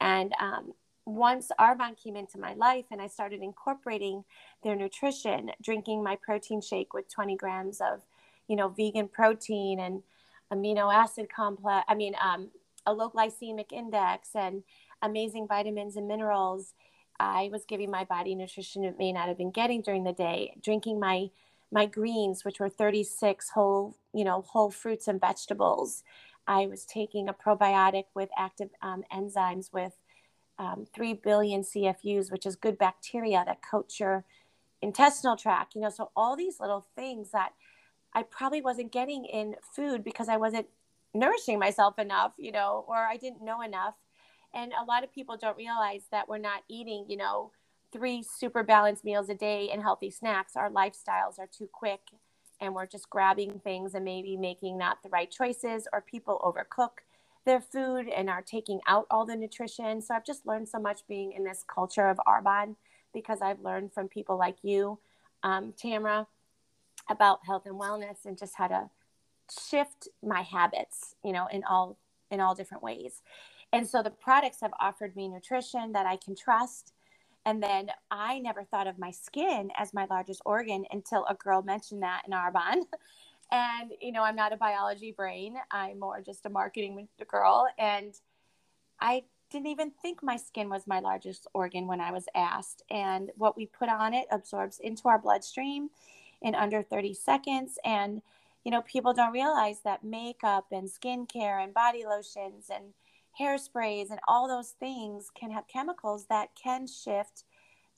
And 0.01 0.33
um, 0.41 0.73
once 1.05 1.51
Arbonne 1.59 1.97
came 2.03 2.17
into 2.17 2.39
my 2.39 2.55
life 2.55 2.87
and 2.91 3.01
I 3.01 3.07
started 3.07 3.43
incorporating 3.43 4.25
their 4.63 4.77
nutrition, 4.77 5.51
drinking 5.63 6.03
my 6.03 6.17
protein 6.17 6.61
shake 6.61 6.93
with 6.95 7.09
20 7.09 7.37
grams 7.37 7.81
of, 7.81 8.03
you 8.49 8.57
know, 8.57 8.69
vegan 8.69 9.09
protein 9.09 9.81
and 9.81 10.03
amino 10.53 10.93
acid 10.93 11.29
complex, 11.35 11.85
I 11.89 11.95
mean, 11.95 12.15
um, 12.23 12.49
a 12.87 12.93
low 12.93 13.11
glycemic 13.11 13.73
index 13.73 14.31
and 14.35 14.63
amazing 15.03 15.47
vitamins 15.49 15.97
and 15.97 16.09
minerals. 16.09 16.75
I 17.19 17.49
was 17.51 17.65
giving 17.65 17.91
my 17.91 18.05
body 18.05 18.35
nutrition 18.35 18.85
it 18.85 18.99
may 18.99 19.13
not 19.13 19.29
have 19.29 19.39
been 19.39 19.51
getting 19.51 19.83
during 19.83 20.05
the 20.05 20.13
day, 20.13 20.55
drinking 20.63 21.01
my 21.01 21.31
my 21.73 21.87
greens, 21.87 22.45
which 22.45 22.61
were 22.61 22.69
36 22.69 23.51
whole, 23.51 23.97
you 24.15 24.25
know, 24.25 24.43
whole 24.43 24.71
fruits 24.71 25.09
and 25.09 25.21
vegetables. 25.21 26.03
I 26.47 26.67
was 26.67 26.85
taking 26.85 27.29
a 27.29 27.35
probiotic 27.35 28.05
with 28.15 28.29
active 28.39 28.71
um, 28.83 29.03
enzymes 29.13 29.73
with 29.73 29.93
um, 30.59 30.87
3 30.95 31.15
billion 31.15 31.63
CFUs, 31.63 32.31
which 32.31 32.47
is 32.47 32.57
good 32.57 32.79
bacteria 32.79 33.43
that 33.47 33.63
coat 33.69 33.93
your 33.99 34.25
intestinal 34.81 35.37
tract, 35.37 35.75
you 35.75 35.81
know, 35.81 35.91
so 35.91 36.11
all 36.17 36.37
these 36.37 36.61
little 36.61 36.87
things 36.95 37.31
that 37.33 37.51
I 38.15 38.23
probably 38.23 38.63
wasn't 38.63 38.93
getting 38.93 39.25
in 39.25 39.57
food 39.75 40.05
because 40.05 40.29
I 40.29 40.37
wasn't 40.37 40.67
nourishing 41.13 41.59
myself 41.59 41.99
enough, 41.99 42.33
you 42.39 42.53
know, 42.53 42.85
or 42.89 42.97
I 42.97 43.17
didn't 43.17 43.45
know 43.45 43.63
enough. 43.63 43.95
And 44.55 44.73
a 44.73 44.85
lot 44.85 45.05
of 45.05 45.13
people 45.13 45.37
don't 45.37 45.57
realize 45.57 46.03
that 46.13 46.29
we're 46.29 46.39
not 46.39 46.63
eating, 46.69 47.07
you 47.09 47.17
know, 47.17 47.51
three 47.93 48.23
super 48.23 48.63
balanced 48.63 49.05
meals 49.05 49.29
a 49.29 49.35
day 49.35 49.71
and 49.73 49.83
healthy 49.83 50.11
snacks, 50.11 50.57
our 50.57 50.71
lifestyles 50.71 51.39
are 51.39 51.49
too 51.51 51.69
quick 51.73 52.01
and 52.61 52.75
we're 52.75 52.87
just 52.87 53.11
grabbing 53.11 53.61
things 53.61 53.95
and 53.95 54.05
maybe 54.05 54.37
making 54.37 54.79
not 54.79 55.03
the 55.03 55.09
right 55.11 55.31
choices 55.31 55.87
or 55.93 56.01
people 56.01 56.41
overcook 56.45 57.03
their 57.45 57.61
food 57.61 58.09
and 58.09 58.29
are 58.29 58.43
taking 58.43 58.81
out 58.87 59.07
all 59.11 59.25
the 59.25 59.37
nutrition. 59.37 60.03
So 60.03 60.15
I've 60.15 60.25
just 60.25 60.47
learned 60.47 60.69
so 60.69 60.79
much 60.79 61.07
being 61.07 61.33
in 61.33 61.45
this 61.45 61.65
culture 61.73 62.09
of 62.09 62.19
Arbonne 62.27 62.77
because 63.15 63.41
I've 63.41 63.61
learned 63.61 63.93
from 63.93 64.09
people 64.09 64.37
like 64.37 64.57
you, 64.63 64.99
um, 65.43 65.73
Tamara, 65.77 66.27
about 67.09 67.47
health 67.47 67.67
and 67.67 67.81
wellness 67.81 68.25
and 68.25 68.37
just 68.37 68.57
how 68.57 68.67
to 68.69 68.91
shift 69.69 70.09
my 70.23 70.43
habits, 70.43 71.15
you 71.25 71.33
know, 71.33 71.47
in 71.47 71.63
all 71.65 71.99
in 72.31 72.41
all 72.41 72.55
different 72.55 72.83
ways. 72.83 73.23
And 73.73 73.87
so 73.87 74.03
the 74.03 74.11
products 74.11 74.61
have 74.61 74.73
offered 74.81 75.15
me 75.15 75.29
nutrition 75.29 75.93
that 75.93 76.07
I 76.07 76.17
can 76.17 76.35
trust. 76.35 76.93
And 77.47 77.63
then 77.63 77.91
I 78.11 78.41
never 78.41 78.65
thought 78.65 78.89
of 78.89 78.99
my 78.99 79.13
skin 79.13 79.71
as 79.79 79.95
my 79.95 80.07
largest 80.11 80.43
organ 80.45 80.85
until 80.91 81.25
a 81.27 81.35
girl 81.35 81.63
mentioned 81.63 82.03
that 82.03 82.23
in 82.27 82.33
Arbonne. 82.33 82.83
And, 83.53 83.93
you 84.01 84.11
know, 84.11 84.25
I'm 84.25 84.35
not 84.35 84.53
a 84.53 84.57
biology 84.57 85.13
brain, 85.13 85.55
I'm 85.71 86.01
more 86.01 86.21
just 86.21 86.47
a 86.47 86.51
marketing 86.51 87.07
girl. 87.29 87.69
And 87.79 88.13
I 89.01 89.23
didn't 89.51 89.69
even 89.69 89.93
think 90.03 90.21
my 90.21 90.37
skin 90.37 90.69
was 90.69 90.89
my 90.89 90.99
largest 90.99 91.47
organ 91.55 91.87
when 91.87 92.01
I 92.01 92.11
was 92.11 92.25
asked. 92.35 92.83
And 92.91 93.31
what 93.37 93.57
we 93.57 93.67
put 93.67 93.89
on 93.89 94.15
it 94.15 94.27
absorbs 94.33 94.81
into 94.81 95.07
our 95.07 95.21
bloodstream 95.21 95.91
in 96.43 96.57
under 96.57 96.83
30 96.83 97.15
seconds. 97.15 97.79
And, 97.85 98.21
you 98.65 98.73
know, 98.73 98.83
people 98.83 99.15
don't 99.15 99.33
realize 99.33 99.79
that 99.85 100.03
makeup 100.03 100.67
and 100.73 100.91
skincare 100.91 101.63
and 101.63 101.73
body 101.73 102.05
lotions 102.05 102.69
and 102.69 102.95
hairsprays 103.41 104.11
and 104.11 104.21
all 104.29 104.49
those 104.49 104.71
things 104.71 105.31
can 105.39 105.51
have 105.51 105.69
chemicals 105.69 106.27
that 106.29 106.51
can 106.63 106.87
shift 106.87 107.45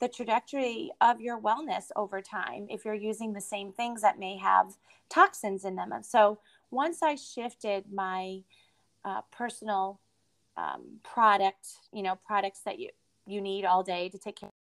the 0.01 0.09
trajectory 0.09 0.91
of 1.01 1.21
your 1.21 1.41
wellness 1.41 1.87
over 1.97 2.21
time 2.21 2.67
if 2.71 2.85
you're 2.85 2.95
using 2.95 3.33
the 3.33 3.41
same 3.41 3.73
things 3.73 4.03
that 4.03 4.19
may 4.19 4.37
have 4.37 4.75
toxins 5.09 5.65
in 5.65 5.77
them. 5.77 5.93
So 6.03 6.39
once 6.71 7.03
I 7.03 7.17
shifted 7.17 7.85
my 7.93 8.41
uh, 9.05 9.23
personal 9.33 10.01
um, 10.57 10.99
product, 11.03 11.67
you 11.93 12.03
know, 12.03 12.19
products 12.27 12.61
that 12.65 12.79
you, 12.79 12.91
you 13.27 13.41
need 13.41 13.65
all 13.65 13.83
day 13.83 14.09
to 14.09 14.19
take 14.19 14.37
care 14.37 14.49
of 14.49 14.53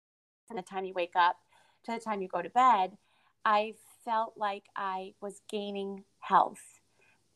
from 0.49 0.56
the 0.56 0.62
time 0.62 0.85
you 0.85 0.95
wake 0.95 1.16
up 1.16 1.37
to 1.85 1.92
the 1.92 2.00
time 2.00 2.23
you 2.23 2.28
go 2.28 2.42
to 2.42 2.50
bed, 2.50 2.97
I 3.45 3.75
felt 4.04 4.35
like 4.37 4.64
I 4.76 5.14
was 5.21 5.40
gaining 5.50 6.04
health. 6.21 6.80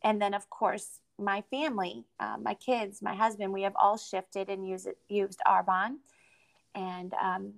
And 0.03 0.21
then, 0.21 0.35
of 0.35 0.49
course, 0.49 1.01
my 1.21 1.43
family, 1.51 2.05
uh, 2.19 2.37
my 2.41 2.55
kids, 2.55 3.03
my 3.03 3.15
husband, 3.15 3.53
we 3.53 3.63
have 3.63 3.75
all 3.77 3.97
shifted 3.97 4.49
and 4.49 4.67
used, 4.67 4.89
used 5.09 5.41
Arbonne. 5.47 5.97
And 6.75 7.13
um, 7.15 7.55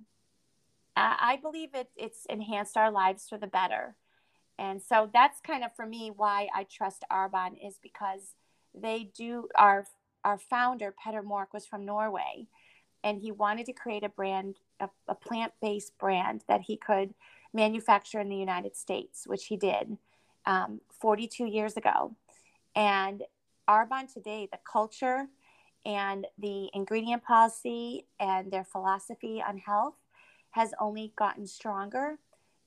I 0.95 1.39
believe 1.41 1.69
it, 1.73 1.89
it's 1.95 2.25
enhanced 2.29 2.77
our 2.77 2.91
lives 2.91 3.27
for 3.27 3.37
the 3.37 3.47
better. 3.47 3.95
And 4.59 4.81
so 4.81 5.09
that's 5.11 5.39
kind 5.41 5.63
of 5.63 5.75
for 5.75 5.85
me 5.85 6.11
why 6.15 6.47
I 6.53 6.65
trust 6.65 7.03
Arbonne 7.11 7.55
is 7.65 7.79
because 7.81 8.35
they 8.73 9.11
do 9.15 9.47
our 9.57 9.85
our 10.23 10.37
founder 10.37 10.93
Petter 11.03 11.21
Mork 11.21 11.47
was 11.53 11.65
from 11.65 11.83
Norway 11.83 12.47
and 13.03 13.19
he 13.19 13.31
wanted 13.31 13.65
to 13.65 13.73
create 13.73 14.03
a 14.03 14.09
brand 14.09 14.55
a, 14.79 14.89
a 15.07 15.15
plant-based 15.15 15.97
brand 15.97 16.43
that 16.47 16.61
he 16.61 16.77
could 16.77 17.13
manufacture 17.53 18.19
in 18.19 18.29
the 18.29 18.37
United 18.37 18.75
States, 18.75 19.23
which 19.27 19.45
he 19.45 19.57
did 19.57 19.97
um, 20.45 20.81
42 20.99 21.45
years 21.45 21.77
ago. 21.77 22.15
And 22.75 23.23
Arbonne 23.67 24.11
today, 24.11 24.47
the 24.51 24.59
culture 24.69 25.27
and 25.85 26.25
the 26.37 26.69
ingredient 26.73 27.23
policy 27.23 28.05
and 28.19 28.51
their 28.51 28.63
philosophy 28.63 29.43
on 29.45 29.57
health 29.57 29.95
has 30.51 30.73
only 30.79 31.13
gotten 31.17 31.45
stronger. 31.47 32.17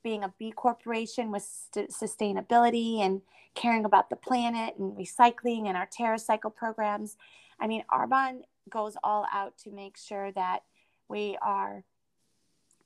Being 0.02 0.22
a 0.22 0.32
B 0.38 0.52
corporation 0.52 1.32
with 1.32 1.42
st- 1.42 1.90
sustainability 1.90 3.00
and 3.00 3.22
caring 3.54 3.84
about 3.84 4.10
the 4.10 4.16
planet 4.16 4.76
and 4.78 4.96
recycling 4.96 5.66
and 5.66 5.76
our 5.76 5.88
TerraCycle 5.88 6.54
programs. 6.54 7.16
I 7.58 7.66
mean, 7.66 7.82
Arbonne 7.90 8.42
goes 8.70 8.96
all 9.02 9.26
out 9.32 9.56
to 9.58 9.70
make 9.70 9.96
sure 9.96 10.30
that 10.32 10.60
we 11.08 11.36
are 11.42 11.84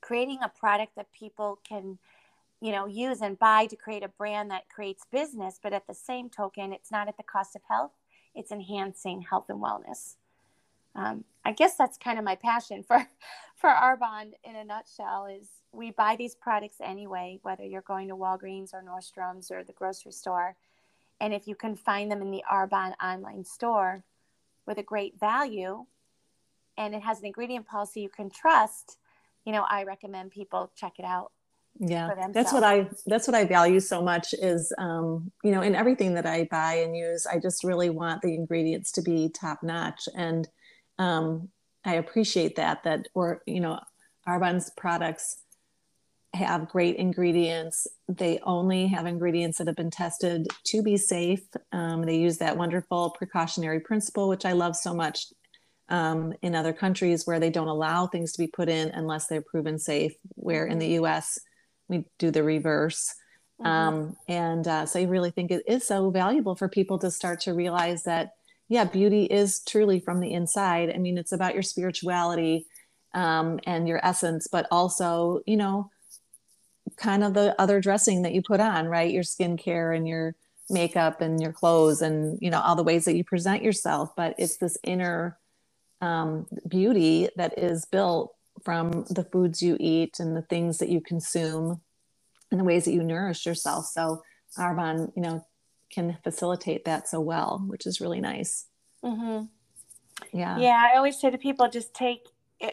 creating 0.01 0.39
a 0.43 0.49
product 0.49 0.95
that 0.95 1.11
people 1.11 1.59
can 1.67 1.99
you 2.59 2.71
know 2.71 2.85
use 2.85 3.21
and 3.21 3.37
buy 3.39 3.65
to 3.67 3.75
create 3.75 4.03
a 4.03 4.07
brand 4.07 4.51
that 4.51 4.69
creates 4.69 5.05
business 5.11 5.59
but 5.61 5.73
at 5.73 5.87
the 5.87 5.93
same 5.93 6.29
token 6.29 6.73
it's 6.73 6.91
not 6.91 7.07
at 7.07 7.17
the 7.17 7.23
cost 7.23 7.55
of 7.55 7.61
health 7.69 7.91
it's 8.35 8.51
enhancing 8.51 9.21
health 9.21 9.49
and 9.49 9.61
wellness 9.61 10.15
um, 10.95 11.23
I 11.45 11.53
guess 11.53 11.75
that's 11.75 11.97
kind 11.97 12.19
of 12.19 12.25
my 12.25 12.35
passion 12.35 12.83
for 12.83 12.97
for 13.55 13.69
Arbonne 13.69 14.33
in 14.43 14.55
a 14.55 14.63
nutshell 14.63 15.27
is 15.27 15.47
we 15.71 15.91
buy 15.91 16.15
these 16.17 16.35
products 16.35 16.77
anyway, 16.83 17.39
whether 17.43 17.63
you're 17.63 17.81
going 17.81 18.07
to 18.09 18.15
Walgreens 18.15 18.73
or 18.73 18.83
Nordstrom's 18.83 19.51
or 19.51 19.63
the 19.63 19.73
grocery 19.73 20.11
store. 20.11 20.55
And 21.19 21.33
if 21.33 21.47
you 21.47 21.55
can 21.55 21.75
find 21.75 22.11
them 22.11 22.21
in 22.21 22.31
the 22.31 22.43
Arbonne 22.51 22.93
online 23.01 23.45
store 23.45 24.03
with 24.65 24.79
a 24.79 24.83
great 24.83 25.19
value 25.19 25.85
and 26.77 26.95
it 26.95 27.03
has 27.03 27.19
an 27.19 27.25
ingredient 27.25 27.67
policy 27.67 28.01
you 28.01 28.09
can 28.09 28.29
trust, 28.29 28.97
you 29.45 29.53
know, 29.53 29.65
I 29.69 29.83
recommend 29.83 30.31
people 30.31 30.71
check 30.75 30.93
it 30.97 31.05
out. 31.05 31.31
Yeah, 31.79 32.27
that's 32.31 32.53
what 32.53 32.63
I 32.63 32.89
that's 33.07 33.27
what 33.27 33.35
I 33.35 33.45
value 33.45 33.79
so 33.79 34.01
much 34.01 34.33
is 34.33 34.71
um, 34.77 35.31
you 35.43 35.51
know 35.51 35.61
in 35.61 35.73
everything 35.73 36.13
that 36.15 36.25
I 36.25 36.47
buy 36.51 36.75
and 36.75 36.95
use, 36.95 37.25
I 37.25 37.39
just 37.39 37.63
really 37.63 37.89
want 37.89 38.21
the 38.21 38.35
ingredients 38.35 38.91
to 38.93 39.01
be 39.01 39.29
top 39.29 39.63
notch 39.63 40.07
and 40.15 40.47
um, 40.99 41.49
I 41.83 41.95
appreciate 41.95 42.55
that 42.57 42.83
that 42.83 43.07
or 43.15 43.41
you 43.47 43.59
know 43.59 43.79
Arbonne's 44.27 44.69
products 44.77 45.37
have 46.33 46.69
great 46.69 46.95
ingredients. 46.95 47.87
They 48.07 48.39
only 48.43 48.87
have 48.87 49.05
ingredients 49.05 49.57
that 49.57 49.67
have 49.67 49.75
been 49.75 49.91
tested 49.91 50.47
to 50.65 50.81
be 50.81 50.97
safe. 50.97 51.41
Um, 51.71 52.03
they 52.03 52.17
use 52.17 52.37
that 52.37 52.57
wonderful 52.57 53.09
precautionary 53.17 53.79
principle, 53.81 54.29
which 54.29 54.45
I 54.45 54.53
love 54.53 54.75
so 54.75 54.93
much 54.93 55.25
um, 55.89 56.33
in 56.41 56.55
other 56.55 56.71
countries 56.71 57.27
where 57.27 57.39
they 57.39 57.49
don't 57.49 57.67
allow 57.67 58.07
things 58.07 58.31
to 58.31 58.37
be 58.39 58.47
put 58.47 58.69
in 58.69 58.89
unless 58.89 59.27
they're 59.27 59.41
proven 59.41 59.77
safe. 59.77 60.13
Where 60.35 60.65
in 60.65 60.79
the 60.79 60.99
US, 60.99 61.37
we 61.91 62.05
do 62.17 62.31
the 62.31 62.41
reverse. 62.41 63.13
Mm-hmm. 63.61 63.67
Um, 63.67 64.15
and 64.27 64.67
uh, 64.67 64.85
so 64.87 64.99
I 64.99 65.03
really 65.03 65.29
think 65.29 65.51
it 65.51 65.63
is 65.67 65.85
so 65.85 66.09
valuable 66.09 66.55
for 66.55 66.67
people 66.67 66.97
to 66.99 67.11
start 67.11 67.41
to 67.41 67.53
realize 67.53 68.03
that 68.03 68.31
yeah, 68.69 68.85
beauty 68.85 69.25
is 69.25 69.59
truly 69.67 69.99
from 69.99 70.21
the 70.21 70.31
inside. 70.31 70.93
I 70.95 70.97
mean, 70.97 71.17
it's 71.17 71.33
about 71.33 71.53
your 71.53 71.61
spirituality 71.61 72.67
um, 73.13 73.59
and 73.65 73.85
your 73.85 73.99
essence, 74.01 74.47
but 74.49 74.65
also, 74.71 75.41
you 75.45 75.57
know, 75.57 75.89
kind 76.95 77.21
of 77.21 77.33
the 77.33 77.53
other 77.59 77.81
dressing 77.81 78.21
that 78.21 78.33
you 78.33 78.41
put 78.41 78.61
on, 78.61 78.87
right? 78.87 79.11
Your 79.11 79.23
skincare 79.23 79.93
and 79.93 80.07
your 80.07 80.35
makeup 80.69 81.19
and 81.19 81.41
your 81.41 81.51
clothes 81.51 82.01
and, 82.01 82.39
you 82.41 82.49
know, 82.49 82.61
all 82.61 82.77
the 82.77 82.83
ways 82.83 83.03
that 83.05 83.17
you 83.17 83.25
present 83.25 83.61
yourself. 83.61 84.15
But 84.15 84.35
it's 84.37 84.55
this 84.55 84.77
inner 84.85 85.37
um, 85.99 86.47
beauty 86.65 87.27
that 87.35 87.59
is 87.59 87.83
built 87.83 88.33
from 88.63 89.05
the 89.09 89.23
foods 89.23 89.61
you 89.61 89.77
eat 89.79 90.19
and 90.19 90.35
the 90.35 90.41
things 90.41 90.77
that 90.77 90.89
you 90.89 91.01
consume 91.01 91.81
and 92.51 92.59
the 92.59 92.63
ways 92.63 92.85
that 92.85 92.93
you 92.93 93.03
nourish 93.03 93.45
yourself. 93.45 93.85
So, 93.85 94.23
Arbonne, 94.57 95.11
you 95.15 95.21
know, 95.21 95.45
can 95.89 96.17
facilitate 96.23 96.85
that 96.85 97.07
so 97.07 97.19
well, 97.19 97.63
which 97.67 97.85
is 97.85 98.01
really 98.01 98.21
nice. 98.21 98.65
Mm-hmm. 99.03 99.45
Yeah. 100.37 100.57
Yeah. 100.57 100.89
I 100.91 100.97
always 100.97 101.19
say 101.19 101.29
to 101.29 101.37
people, 101.37 101.69
just 101.69 101.93
take, 101.93 102.27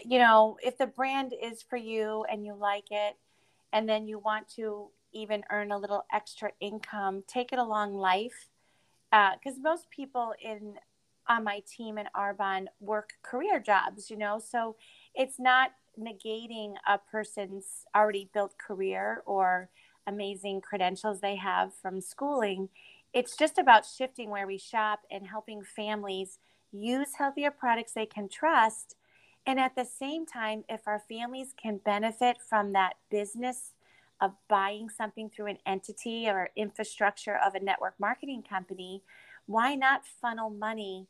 you 0.04 0.18
know, 0.18 0.58
if 0.62 0.76
the 0.78 0.86
brand 0.86 1.32
is 1.40 1.62
for 1.62 1.76
you 1.76 2.24
and 2.30 2.44
you 2.44 2.54
like 2.54 2.86
it, 2.90 3.16
and 3.72 3.88
then 3.88 4.06
you 4.06 4.18
want 4.18 4.48
to 4.56 4.88
even 5.12 5.42
earn 5.50 5.72
a 5.72 5.78
little 5.78 6.04
extra 6.12 6.50
income, 6.60 7.22
take 7.26 7.52
it 7.52 7.58
along 7.58 7.94
life. 7.94 8.48
Because 9.10 9.56
uh, 9.58 9.62
most 9.62 9.88
people 9.90 10.34
in 10.42 10.74
on 11.28 11.44
my 11.44 11.62
team 11.66 11.98
in 11.98 12.06
Arbonne 12.16 12.66
work 12.80 13.12
career 13.22 13.60
jobs, 13.60 14.10
you 14.10 14.16
know, 14.16 14.38
so 14.38 14.76
it's 15.18 15.38
not 15.38 15.72
negating 16.00 16.74
a 16.86 16.96
person's 16.96 17.84
already 17.94 18.30
built 18.32 18.54
career 18.56 19.22
or 19.26 19.68
amazing 20.06 20.62
credentials 20.62 21.20
they 21.20 21.36
have 21.36 21.74
from 21.74 22.00
schooling 22.00 22.70
it's 23.12 23.36
just 23.36 23.58
about 23.58 23.86
shifting 23.86 24.30
where 24.30 24.46
we 24.46 24.58
shop 24.58 25.00
and 25.10 25.26
helping 25.26 25.62
families 25.62 26.38
use 26.72 27.14
healthier 27.16 27.50
products 27.50 27.92
they 27.92 28.06
can 28.06 28.28
trust. 28.28 28.96
And 29.46 29.58
at 29.58 29.74
the 29.76 29.86
same 29.86 30.26
time, 30.26 30.64
if 30.68 30.86
our 30.86 30.98
families 30.98 31.54
can 31.60 31.78
benefit 31.78 32.36
from 32.46 32.72
that 32.72 32.94
business 33.10 33.72
of 34.20 34.32
buying 34.48 34.90
something 34.90 35.30
through 35.30 35.46
an 35.46 35.58
entity 35.64 36.28
or 36.28 36.50
infrastructure 36.54 37.36
of 37.36 37.54
a 37.54 37.60
network 37.60 37.94
marketing 37.98 38.42
company, 38.46 39.02
why 39.46 39.74
not 39.74 40.02
funnel 40.04 40.50
money 40.50 41.06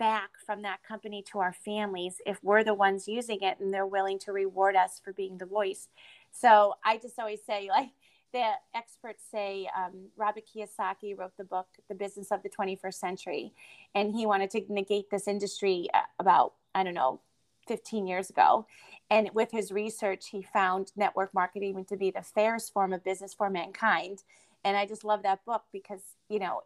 back 0.00 0.30
from 0.44 0.62
that 0.62 0.82
company 0.82 1.22
to 1.30 1.38
our 1.38 1.52
families 1.52 2.16
if 2.26 2.42
we're 2.42 2.64
the 2.64 2.74
ones 2.74 3.06
using 3.06 3.42
it 3.42 3.60
and 3.60 3.72
they're 3.72 3.86
willing 3.86 4.18
to 4.18 4.32
reward 4.32 4.74
us 4.74 5.00
for 5.04 5.12
being 5.12 5.36
the 5.38 5.46
voice? 5.46 5.88
So 6.32 6.74
I 6.84 6.96
just 6.96 7.18
always 7.18 7.40
say, 7.46 7.68
like, 7.68 7.90
the 8.32 8.52
experts 8.76 9.24
say 9.30 9.68
um, 9.76 10.06
Robert 10.16 10.44
Kiyosaki 10.46 11.18
wrote 11.18 11.36
the 11.36 11.44
book 11.44 11.66
The 11.88 11.96
Business 11.96 12.30
of 12.30 12.44
the 12.44 12.48
21st 12.48 12.94
Century, 12.94 13.52
and 13.94 14.14
he 14.14 14.24
wanted 14.24 14.50
to 14.50 14.62
negate 14.68 15.10
this 15.10 15.26
industry 15.26 15.88
uh, 15.92 16.02
about 16.20 16.54
I 16.74 16.84
don't 16.84 16.94
know 16.94 17.20
15 17.66 18.06
years 18.06 18.30
ago. 18.30 18.66
And 19.10 19.30
with 19.34 19.50
his 19.50 19.72
research, 19.72 20.28
he 20.28 20.42
found 20.42 20.92
network 20.96 21.34
marketing 21.34 21.84
to 21.88 21.96
be 21.96 22.10
the 22.10 22.22
fairest 22.22 22.72
form 22.72 22.92
of 22.92 23.02
business 23.02 23.34
for 23.34 23.50
mankind. 23.50 24.22
And 24.64 24.76
I 24.76 24.86
just 24.86 25.04
love 25.04 25.24
that 25.24 25.44
book 25.44 25.62
because, 25.72 26.02
you 26.28 26.38
know, 26.38 26.62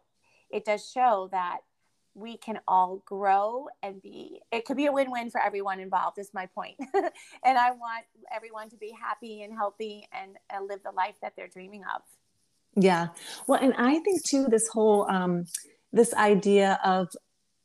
it 0.51 0.65
does 0.65 0.87
show 0.89 1.29
that 1.31 1.59
we 2.15 2.37
can 2.37 2.59
all 2.67 3.03
grow 3.05 3.67
and 3.83 4.01
be 4.01 4.39
it 4.51 4.65
could 4.65 4.77
be 4.77 4.85
a 4.85 4.91
win-win 4.91 5.29
for 5.29 5.41
everyone 5.41 5.79
involved 5.79 6.17
is 6.17 6.29
my 6.33 6.47
point. 6.47 6.75
And 7.45 7.57
i 7.57 7.71
want 7.71 8.05
everyone 8.33 8.69
to 8.69 8.77
be 8.77 8.91
happy 8.99 9.43
and 9.43 9.53
healthy 9.53 10.07
and, 10.11 10.37
and 10.49 10.67
live 10.67 10.79
the 10.83 10.91
life 10.91 11.15
that 11.21 11.33
they're 11.35 11.47
dreaming 11.47 11.83
of. 11.83 12.01
Yeah. 12.75 13.09
Well 13.47 13.59
and 13.61 13.73
i 13.77 13.99
think 13.99 14.23
too 14.23 14.47
this 14.47 14.67
whole 14.67 15.09
um 15.09 15.45
this 15.91 16.13
idea 16.13 16.79
of 16.83 17.09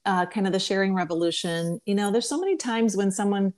uh, 0.07 0.25
kind 0.27 0.47
of 0.47 0.53
the 0.53 0.59
sharing 0.59 0.95
revolution 0.95 1.79
you 1.85 1.95
know 1.95 2.11
there's 2.11 2.29
so 2.29 2.41
many 2.41 2.57
times 2.57 2.97
when 2.97 3.11
someone 3.11 3.53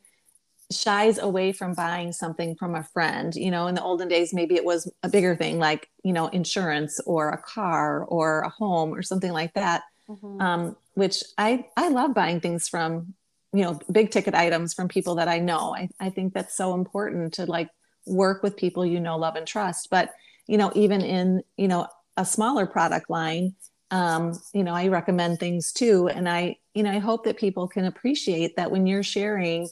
shies 0.72 1.18
away 1.18 1.52
from 1.52 1.74
buying 1.74 2.12
something 2.12 2.56
from 2.56 2.74
a 2.74 2.82
friend 2.82 3.34
you 3.36 3.50
know 3.50 3.68
in 3.68 3.74
the 3.74 3.82
olden 3.82 4.08
days 4.08 4.34
maybe 4.34 4.56
it 4.56 4.64
was 4.64 4.90
a 5.02 5.08
bigger 5.08 5.36
thing 5.36 5.58
like 5.58 5.88
you 6.02 6.12
know 6.12 6.26
insurance 6.28 6.98
or 7.06 7.30
a 7.30 7.38
car 7.38 8.04
or 8.04 8.40
a 8.40 8.48
home 8.48 8.92
or 8.92 9.02
something 9.02 9.32
like 9.32 9.54
that 9.54 9.82
mm-hmm. 10.08 10.40
um, 10.40 10.76
which 10.94 11.22
i 11.38 11.66
i 11.76 11.88
love 11.88 12.14
buying 12.14 12.40
things 12.40 12.68
from 12.68 13.14
you 13.52 13.62
know 13.62 13.78
big 13.90 14.10
ticket 14.10 14.34
items 14.34 14.74
from 14.74 14.88
people 14.88 15.16
that 15.16 15.28
i 15.28 15.38
know 15.38 15.74
I, 15.74 15.88
I 16.00 16.10
think 16.10 16.34
that's 16.34 16.56
so 16.56 16.74
important 16.74 17.34
to 17.34 17.46
like 17.46 17.68
work 18.06 18.42
with 18.42 18.56
people 18.56 18.84
you 18.84 19.00
know 19.00 19.16
love 19.16 19.36
and 19.36 19.46
trust 19.46 19.88
but 19.90 20.10
you 20.46 20.58
know 20.58 20.72
even 20.74 21.00
in 21.02 21.42
you 21.56 21.68
know 21.68 21.86
a 22.16 22.24
smaller 22.24 22.66
product 22.66 23.08
line 23.08 23.54
um, 23.90 24.32
you 24.54 24.64
know 24.64 24.74
i 24.74 24.88
recommend 24.88 25.38
things 25.38 25.72
too 25.72 26.08
and 26.08 26.28
i 26.28 26.56
you 26.74 26.82
know 26.82 26.90
i 26.90 26.98
hope 26.98 27.24
that 27.24 27.36
people 27.36 27.68
can 27.68 27.84
appreciate 27.84 28.56
that 28.56 28.70
when 28.70 28.86
you're 28.86 29.02
sharing 29.02 29.68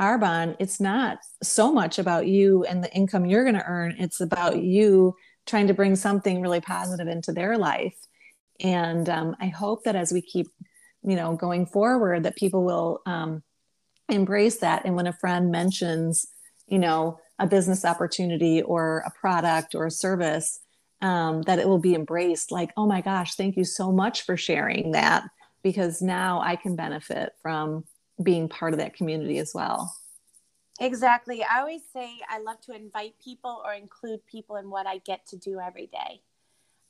Arbonne, 0.00 0.56
it's 0.58 0.80
not 0.80 1.18
so 1.42 1.72
much 1.72 1.98
about 1.98 2.26
you 2.26 2.64
and 2.64 2.82
the 2.82 2.92
income 2.92 3.26
you're 3.26 3.44
going 3.44 3.54
to 3.54 3.64
earn. 3.64 3.94
It's 3.98 4.20
about 4.20 4.62
you 4.62 5.14
trying 5.46 5.68
to 5.68 5.74
bring 5.74 5.94
something 5.94 6.40
really 6.40 6.60
positive 6.60 7.06
into 7.06 7.32
their 7.32 7.56
life. 7.56 7.94
And 8.64 9.08
um, 9.10 9.36
I 9.40 9.48
hope 9.48 9.84
that 9.84 9.94
as 9.94 10.10
we 10.10 10.22
keep, 10.22 10.48
you 11.02 11.16
know, 11.16 11.36
going 11.36 11.66
forward, 11.66 12.22
that 12.22 12.34
people 12.34 12.64
will 12.64 13.02
um, 13.04 13.42
embrace 14.08 14.56
that. 14.58 14.86
And 14.86 14.96
when 14.96 15.06
a 15.06 15.12
friend 15.12 15.52
mentions, 15.52 16.26
you 16.66 16.78
know, 16.78 17.20
a 17.38 17.46
business 17.46 17.84
opportunity 17.84 18.62
or 18.62 19.04
a 19.06 19.10
product 19.10 19.74
or 19.74 19.86
a 19.86 19.90
service, 19.90 20.60
um, 21.02 21.42
that 21.42 21.58
it 21.58 21.68
will 21.68 21.78
be 21.78 21.94
embraced. 21.94 22.50
Like, 22.50 22.70
oh 22.76 22.86
my 22.86 23.02
gosh, 23.02 23.34
thank 23.34 23.58
you 23.58 23.64
so 23.64 23.92
much 23.92 24.22
for 24.22 24.36
sharing 24.36 24.92
that 24.92 25.24
because 25.62 26.00
now 26.00 26.40
I 26.40 26.56
can 26.56 26.74
benefit 26.74 27.32
from 27.42 27.84
being 28.22 28.48
part 28.48 28.72
of 28.72 28.78
that 28.78 28.94
community 28.94 29.38
as 29.38 29.52
well. 29.54 29.94
Exactly. 30.80 31.44
I 31.44 31.60
always 31.60 31.82
say 31.92 32.10
I 32.30 32.40
love 32.40 32.62
to 32.62 32.74
invite 32.74 33.14
people 33.22 33.62
or 33.64 33.74
include 33.74 34.26
people 34.26 34.56
in 34.56 34.70
what 34.70 34.86
I 34.86 34.98
get 34.98 35.26
to 35.28 35.36
do 35.36 35.60
every 35.60 35.86
day. 35.86 36.22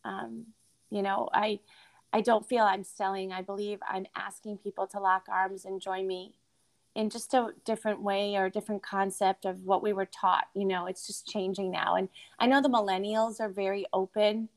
Um, 0.05 0.47
you 0.95 1.03
know, 1.03 1.29
I 1.33 1.59
I 2.13 2.21
don't 2.21 2.49
feel 2.49 2.63
I'm 2.63 2.85
selling. 2.85 3.33
I 3.33 3.43
believe 3.43 3.81
I'm 3.89 4.07
asking 4.15 4.59
people 4.59 4.87
to 4.89 5.01
lock 5.01 5.25
arms 5.29 5.65
and 5.65 5.81
join 5.81 6.07
me 6.07 6.37
in 6.95 7.11
just 7.11 7.35
a 7.35 7.49
different 7.65 8.01
way 8.03 8.37
or 8.37 8.45
a 8.45 8.51
different 8.51 8.85
concept 8.85 9.45
of 9.45 9.65
what 9.65 9.83
we 9.83 9.93
were 9.93 10.07
taught. 10.07 10.45
You 10.55 10.65
know, 10.65 10.87
it's 10.87 11.09
just 11.09 11.27
changing 11.27 11.73
now. 11.73 11.97
And 11.97 12.09
I 12.39 12.47
know 12.47 12.63
the 12.63 12.69
millennials 12.69 13.41
are 13.41 13.49
very 13.49 13.85
open 13.93 14.49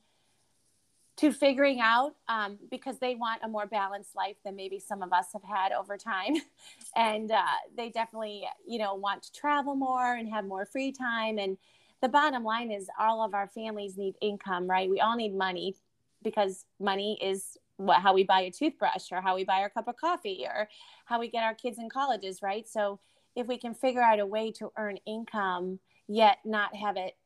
to 1.16 1.32
figuring 1.32 1.80
out 1.80 2.14
um, 2.28 2.58
because 2.70 3.00
they 3.00 3.16
want 3.16 3.42
a 3.42 3.48
more 3.48 3.66
balanced 3.66 4.14
life 4.14 4.36
than 4.44 4.54
maybe 4.54 4.78
some 4.78 5.02
of 5.02 5.12
us 5.12 5.26
have 5.32 5.42
had 5.42 5.72
over 5.72 5.96
time 5.96 6.36
and 6.96 7.32
uh, 7.32 7.42
they 7.76 7.88
definitely 7.88 8.44
you 8.64 8.78
know 8.78 8.94
want 8.94 9.20
to 9.24 9.32
travel 9.32 9.74
more 9.74 10.14
and 10.14 10.32
have 10.32 10.44
more 10.44 10.64
free 10.64 10.92
time 10.92 11.38
and 11.38 11.58
the 12.02 12.08
bottom 12.08 12.44
line 12.44 12.70
is 12.70 12.88
all 13.00 13.24
of 13.24 13.34
our 13.34 13.48
families 13.48 13.96
need 13.96 14.14
income 14.22 14.70
right 14.70 14.88
we 14.88 15.00
all 15.00 15.16
need 15.16 15.34
money 15.34 15.74
because 16.22 16.64
money 16.80 17.18
is 17.22 17.56
what 17.76 18.02
how 18.02 18.12
we 18.12 18.24
buy 18.24 18.40
a 18.42 18.50
toothbrush 18.50 19.12
or 19.12 19.20
how 19.20 19.34
we 19.34 19.44
buy 19.44 19.60
our 19.60 19.70
cup 19.70 19.88
of 19.88 19.96
coffee 19.96 20.44
or 20.44 20.68
how 21.04 21.18
we 21.18 21.28
get 21.28 21.44
our 21.44 21.54
kids 21.54 21.78
in 21.78 21.88
colleges 21.88 22.42
right? 22.42 22.68
So 22.68 22.98
if 23.36 23.46
we 23.46 23.56
can 23.56 23.74
figure 23.74 24.02
out 24.02 24.18
a 24.18 24.26
way 24.26 24.50
to 24.52 24.72
earn 24.76 24.98
income 25.06 25.78
yet 26.08 26.38
not 26.44 26.74
have 26.74 26.96
it 26.96 27.16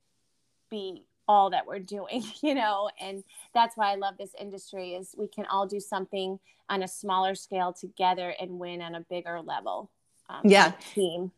be 0.70 1.05
all 1.28 1.50
that 1.50 1.66
we're 1.66 1.78
doing 1.78 2.22
you 2.42 2.55
know? 2.55 2.90
And 3.00 3.24
that's 3.55 3.76
why 3.76 3.92
i 3.92 3.94
love 3.94 4.16
this 4.18 4.35
industry 4.38 4.94
is 4.94 5.14
we 5.16 5.26
can 5.26 5.46
all 5.46 5.66
do 5.66 5.81
something 5.81 6.38
on 6.68 6.83
a 6.83 6.88
smaller 6.88 7.35
scale 7.35 7.72
together 7.72 8.35
and 8.40 8.59
win 8.59 8.83
on 8.83 8.94
a 8.94 9.00
bigger 9.00 9.40
level 9.40 9.90
um, 10.28 10.40
yeah. 10.44 10.72
team. 10.94 11.33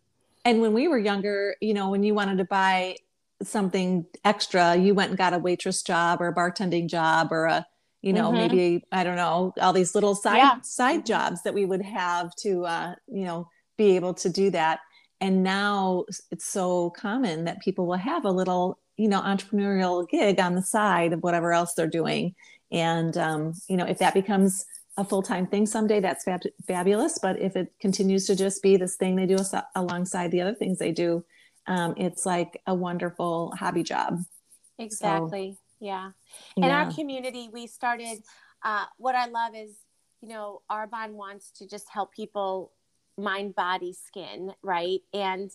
And 0.45 0.61
when 0.61 0.73
we 0.73 0.89
were 0.89 0.99
younger 0.99 1.55
you 1.61 1.75
know 1.75 1.91
when 1.91 2.03
you 2.03 2.15
wanted 2.15 2.39
to 2.39 2.45
buy 2.45 2.97
something 3.43 4.07
extra 4.25 4.77
you 4.77 4.95
went 4.95 5.11
and 5.11 5.19
got 5.19 5.35
a 5.35 5.39
waitress 5.39 5.83
job 5.83 6.21
or 6.21 6.29
a 6.29 6.35
bartending 6.35 6.89
job 6.89 7.29
or 7.31 7.47
a 7.47 7.67
you 8.01 8.13
know 8.13 8.31
mm-hmm. 8.31 8.39
maybe 8.39 8.85
i 8.93 9.03
don't 9.03 9.17
know 9.17 9.53
all 9.61 9.73
these 9.73 9.95
little 9.95 10.15
side 10.15 10.37
yeah. 10.37 10.61
side 10.63 11.01
mm-hmm. 11.01 11.07
jobs 11.07 11.43
that 11.43 11.55
we 11.55 11.65
would 11.65 11.83
have 11.83 12.35
to 12.37 12.65
uh, 12.65 12.95
you 13.09 13.25
know 13.25 13.49
be 13.77 13.97
able 13.97 14.15
to 14.15 14.29
do 14.29 14.51
that 14.51 14.81
and 15.21 15.43
now 15.43 16.05
it's 16.31 16.47
so 16.47 16.91
common 16.91 17.45
that 17.45 17.61
people 17.61 17.87
will 17.87 17.97
have 17.97 18.25
a 18.25 18.31
little 18.31 18.79
you 18.97 19.09
know 19.09 19.21
entrepreneurial 19.21 20.09
gig 20.09 20.39
on 20.39 20.55
the 20.55 20.63
side 20.63 21.13
of 21.13 21.23
whatever 21.23 21.53
else 21.53 21.75
they're 21.75 21.87
doing 21.87 22.35
and 22.71 23.17
um, 23.17 23.53
you 23.69 23.77
know 23.77 23.87
if 23.87 23.99
that 23.99 24.15
becomes 24.15 24.67
a 24.97 25.05
full-time 25.05 25.47
thing 25.47 25.67
someday 25.67 25.99
that's 25.99 26.25
fab- 26.25 26.43
fabulous 26.67 27.19
but 27.21 27.41
if 27.41 27.57
it 27.57 27.73
continues 27.81 28.27
to 28.27 28.37
just 28.37 28.63
be 28.63 28.77
this 28.77 28.97
thing 28.97 29.17
they 29.17 29.27
do 29.27 29.35
as- 29.35 29.55
alongside 29.75 30.31
the 30.31 30.41
other 30.41 30.55
things 30.55 30.79
they 30.79 30.93
do 30.93 31.25
um, 31.67 31.95
it's 31.97 32.27
like 32.27 32.61
a 32.67 32.75
wonderful 32.75 33.53
hobby 33.59 33.83
job 33.83 34.21
exactly 34.79 35.53
so, 35.53 35.59
yeah 35.81 36.11
in 36.57 36.65
yeah. 36.65 36.85
our 36.85 36.93
community 36.93 37.49
we 37.53 37.67
started 37.67 38.23
uh, 38.65 38.85
what 38.99 39.15
i 39.15 39.27
love 39.27 39.55
is 39.55 39.77
you 40.21 40.29
know 40.29 40.63
arbonne 40.71 41.13
wants 41.13 41.51
to 41.51 41.67
just 41.67 41.89
help 41.89 42.13
people 42.13 42.73
mind 43.17 43.55
body 43.55 43.93
skin 43.93 44.53
right 44.63 45.01
and 45.13 45.53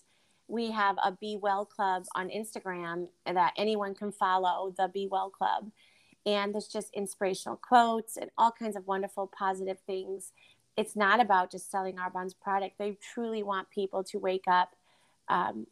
we 0.49 0.71
have 0.71 0.97
a 1.03 1.11
Be 1.11 1.37
Well 1.39 1.63
Club 1.63 2.05
on 2.15 2.29
Instagram 2.29 3.07
that 3.25 3.53
anyone 3.55 3.93
can 3.93 4.11
follow, 4.11 4.73
the 4.77 4.89
Be 4.91 5.07
Well 5.09 5.29
Club. 5.29 5.71
And 6.25 6.53
there's 6.53 6.67
just 6.67 6.89
inspirational 6.93 7.55
quotes 7.55 8.17
and 8.17 8.31
all 8.37 8.51
kinds 8.51 8.75
of 8.75 8.85
wonderful, 8.87 9.27
positive 9.27 9.77
things. 9.85 10.33
It's 10.75 10.95
not 10.95 11.21
about 11.21 11.51
just 11.51 11.71
selling 11.71 11.97
Arbonne's 11.97 12.33
product. 12.33 12.77
They 12.79 12.97
truly 13.13 13.43
want 13.43 13.69
people 13.69 14.03
to 14.05 14.17
wake 14.17 14.45
up 14.47 14.75
um, 15.29 15.67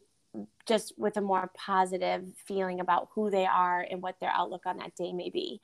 just 0.66 0.92
with 0.98 1.16
a 1.16 1.20
more 1.20 1.50
positive 1.56 2.24
feeling 2.46 2.80
about 2.80 3.08
who 3.14 3.30
they 3.30 3.46
are 3.46 3.86
and 3.90 4.02
what 4.02 4.20
their 4.20 4.30
outlook 4.30 4.62
on 4.66 4.78
that 4.78 4.94
day 4.96 5.12
may 5.12 5.30
be. 5.30 5.60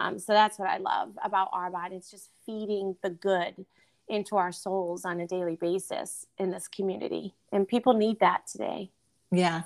Um, 0.00 0.18
so 0.18 0.32
that's 0.32 0.58
what 0.58 0.68
I 0.68 0.78
love 0.78 1.12
about 1.24 1.52
Arbonne. 1.52 1.92
It's 1.92 2.10
just 2.10 2.30
feeding 2.44 2.96
the 3.02 3.10
good 3.10 3.64
into 4.08 4.36
our 4.36 4.52
souls 4.52 5.04
on 5.04 5.20
a 5.20 5.26
daily 5.26 5.56
basis 5.56 6.26
in 6.38 6.50
this 6.50 6.68
community. 6.68 7.34
And 7.52 7.66
people 7.66 7.94
need 7.94 8.20
that 8.20 8.46
today. 8.50 8.90
Yeah. 9.32 9.62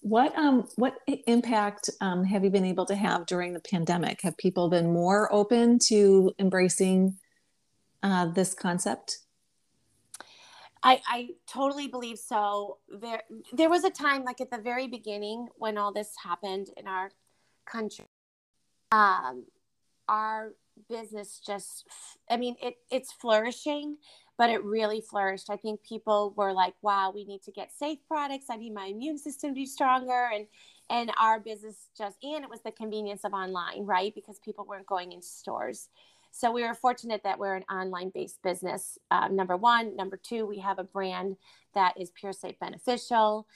What 0.00 0.36
um 0.36 0.66
what 0.76 0.94
impact 1.06 1.90
um, 2.00 2.24
have 2.24 2.42
you 2.42 2.50
been 2.50 2.64
able 2.64 2.86
to 2.86 2.96
have 2.96 3.26
during 3.26 3.52
the 3.52 3.60
pandemic? 3.60 4.22
Have 4.22 4.36
people 4.36 4.68
been 4.68 4.92
more 4.92 5.32
open 5.32 5.78
to 5.88 6.32
embracing 6.38 7.18
uh, 8.02 8.26
this 8.26 8.54
concept 8.54 9.18
I, 10.82 11.00
I 11.06 11.28
totally 11.46 11.86
believe 11.86 12.18
so. 12.18 12.78
There, 12.88 13.22
there 13.52 13.70
was 13.70 13.84
a 13.84 13.90
time, 13.90 14.24
like 14.24 14.40
at 14.40 14.50
the 14.50 14.58
very 14.58 14.88
beginning, 14.88 15.48
when 15.56 15.78
all 15.78 15.92
this 15.92 16.12
happened 16.22 16.68
in 16.76 16.88
our 16.88 17.10
country. 17.66 18.06
Um, 18.90 19.44
our 20.08 20.52
business 20.88 21.40
just 21.44 21.86
i 22.30 22.36
mean 22.36 22.56
it 22.62 22.76
it's 22.90 23.12
flourishing 23.12 23.96
but 24.38 24.50
it 24.50 24.64
really 24.64 25.00
flourished 25.00 25.50
i 25.50 25.56
think 25.56 25.82
people 25.82 26.32
were 26.36 26.52
like 26.52 26.74
wow 26.82 27.12
we 27.14 27.24
need 27.24 27.42
to 27.42 27.52
get 27.52 27.70
safe 27.72 27.98
products 28.08 28.46
i 28.50 28.56
need 28.56 28.72
my 28.72 28.86
immune 28.86 29.18
system 29.18 29.50
to 29.50 29.54
be 29.54 29.66
stronger 29.66 30.30
and 30.34 30.46
and 30.90 31.12
our 31.20 31.38
business 31.38 31.88
just 31.96 32.16
and 32.22 32.42
it 32.42 32.50
was 32.50 32.62
the 32.62 32.72
convenience 32.72 33.24
of 33.24 33.32
online 33.32 33.84
right 33.84 34.14
because 34.14 34.38
people 34.38 34.64
weren't 34.66 34.86
going 34.86 35.12
into 35.12 35.26
stores 35.26 35.88
so 36.32 36.50
we 36.50 36.66
were 36.66 36.74
fortunate 36.74 37.22
that 37.24 37.38
we're 37.38 37.54
an 37.54 37.64
online 37.70 38.10
based 38.12 38.42
business 38.42 38.98
um, 39.10 39.36
number 39.36 39.56
one. 39.56 39.94
Number 39.94 40.16
two 40.16 40.46
we 40.46 40.58
have 40.60 40.78
a 40.78 40.84
brand 40.84 41.36
that 41.74 41.94
is 42.00 42.10
pure 42.10 42.32
safe 42.32 42.58
beneficial. 42.58 43.46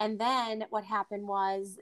And 0.00 0.18
then 0.18 0.64
what 0.70 0.84
happened 0.84 1.28
was 1.28 1.78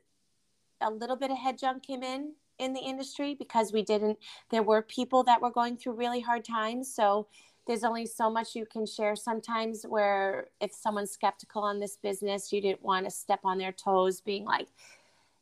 a 0.83 0.91
little 0.91 1.17
bit 1.17 1.31
of 1.31 1.39
head 1.39 1.59
junk 1.59 1.83
came 1.83 2.03
in 2.03 2.35
in 2.59 2.75
the 2.75 2.81
industry 2.81 3.35
because 3.35 3.73
we 3.73 3.83
didn't 3.83 4.19
there 4.51 4.63
were 4.63 4.83
people 4.83 5.25
that 5.25 5.41
were 5.41 5.51
going 5.51 5.79
through 5.79 5.95
really 5.95 6.21
hard 6.21 6.45
times. 6.45 6.95
So 6.95 7.29
there's 7.67 7.83
only 7.83 8.05
so 8.05 8.29
much 8.29 8.55
you 8.55 8.67
can 8.67 8.85
share 8.85 9.17
sometimes 9.17 9.85
where 9.89 10.49
if 10.61 10.73
someone's 10.73 11.13
skeptical 11.13 11.63
on 11.63 11.81
this 11.81 11.97
business 11.97 12.53
you 12.53 12.61
didn't 12.61 12.83
want 12.83 13.07
to 13.07 13.11
step 13.11 13.41
on 13.43 13.57
their 13.57 13.73
toes 13.73 14.21
being 14.21 14.45
like 14.45 14.69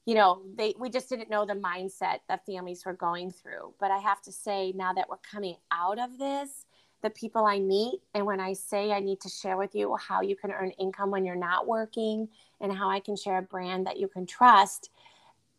you 0.07 0.15
know 0.15 0.43
they 0.57 0.75
we 0.79 0.89
just 0.89 1.09
didn't 1.09 1.31
know 1.31 1.45
the 1.45 1.55
mindset 1.55 2.19
that 2.29 2.45
families 2.47 2.85
were 2.85 2.95
going 2.95 3.31
through 3.31 3.73
but 3.79 3.91
i 3.91 3.99
have 3.99 4.21
to 4.21 4.33
say 4.33 4.73
now 4.75 4.93
that 4.93 5.09
we're 5.09 5.17
coming 5.19 5.57
out 5.71 5.99
of 5.99 6.19
this 6.19 6.67
the 7.03 7.11
people 7.11 7.45
i 7.45 7.59
meet 7.59 8.01
and 8.15 8.25
when 8.25 8.41
i 8.41 8.53
say 8.53 8.93
i 8.93 9.01
need 9.01 9.21
to 9.21 9.29
share 9.29 9.57
with 9.57 9.75
you 9.75 9.95
how 9.97 10.21
you 10.21 10.35
can 10.37 10.51
earn 10.51 10.71
income 10.73 11.11
when 11.11 11.25
you're 11.25 11.37
not 11.37 11.67
working 11.67 12.29
and 12.61 12.73
how 12.73 12.89
i 12.91 12.99
can 12.99 13.17
share 13.17 13.39
a 13.39 13.43
brand 13.43 13.87
that 13.87 13.99
you 13.99 14.09
can 14.09 14.27
trust 14.27 14.91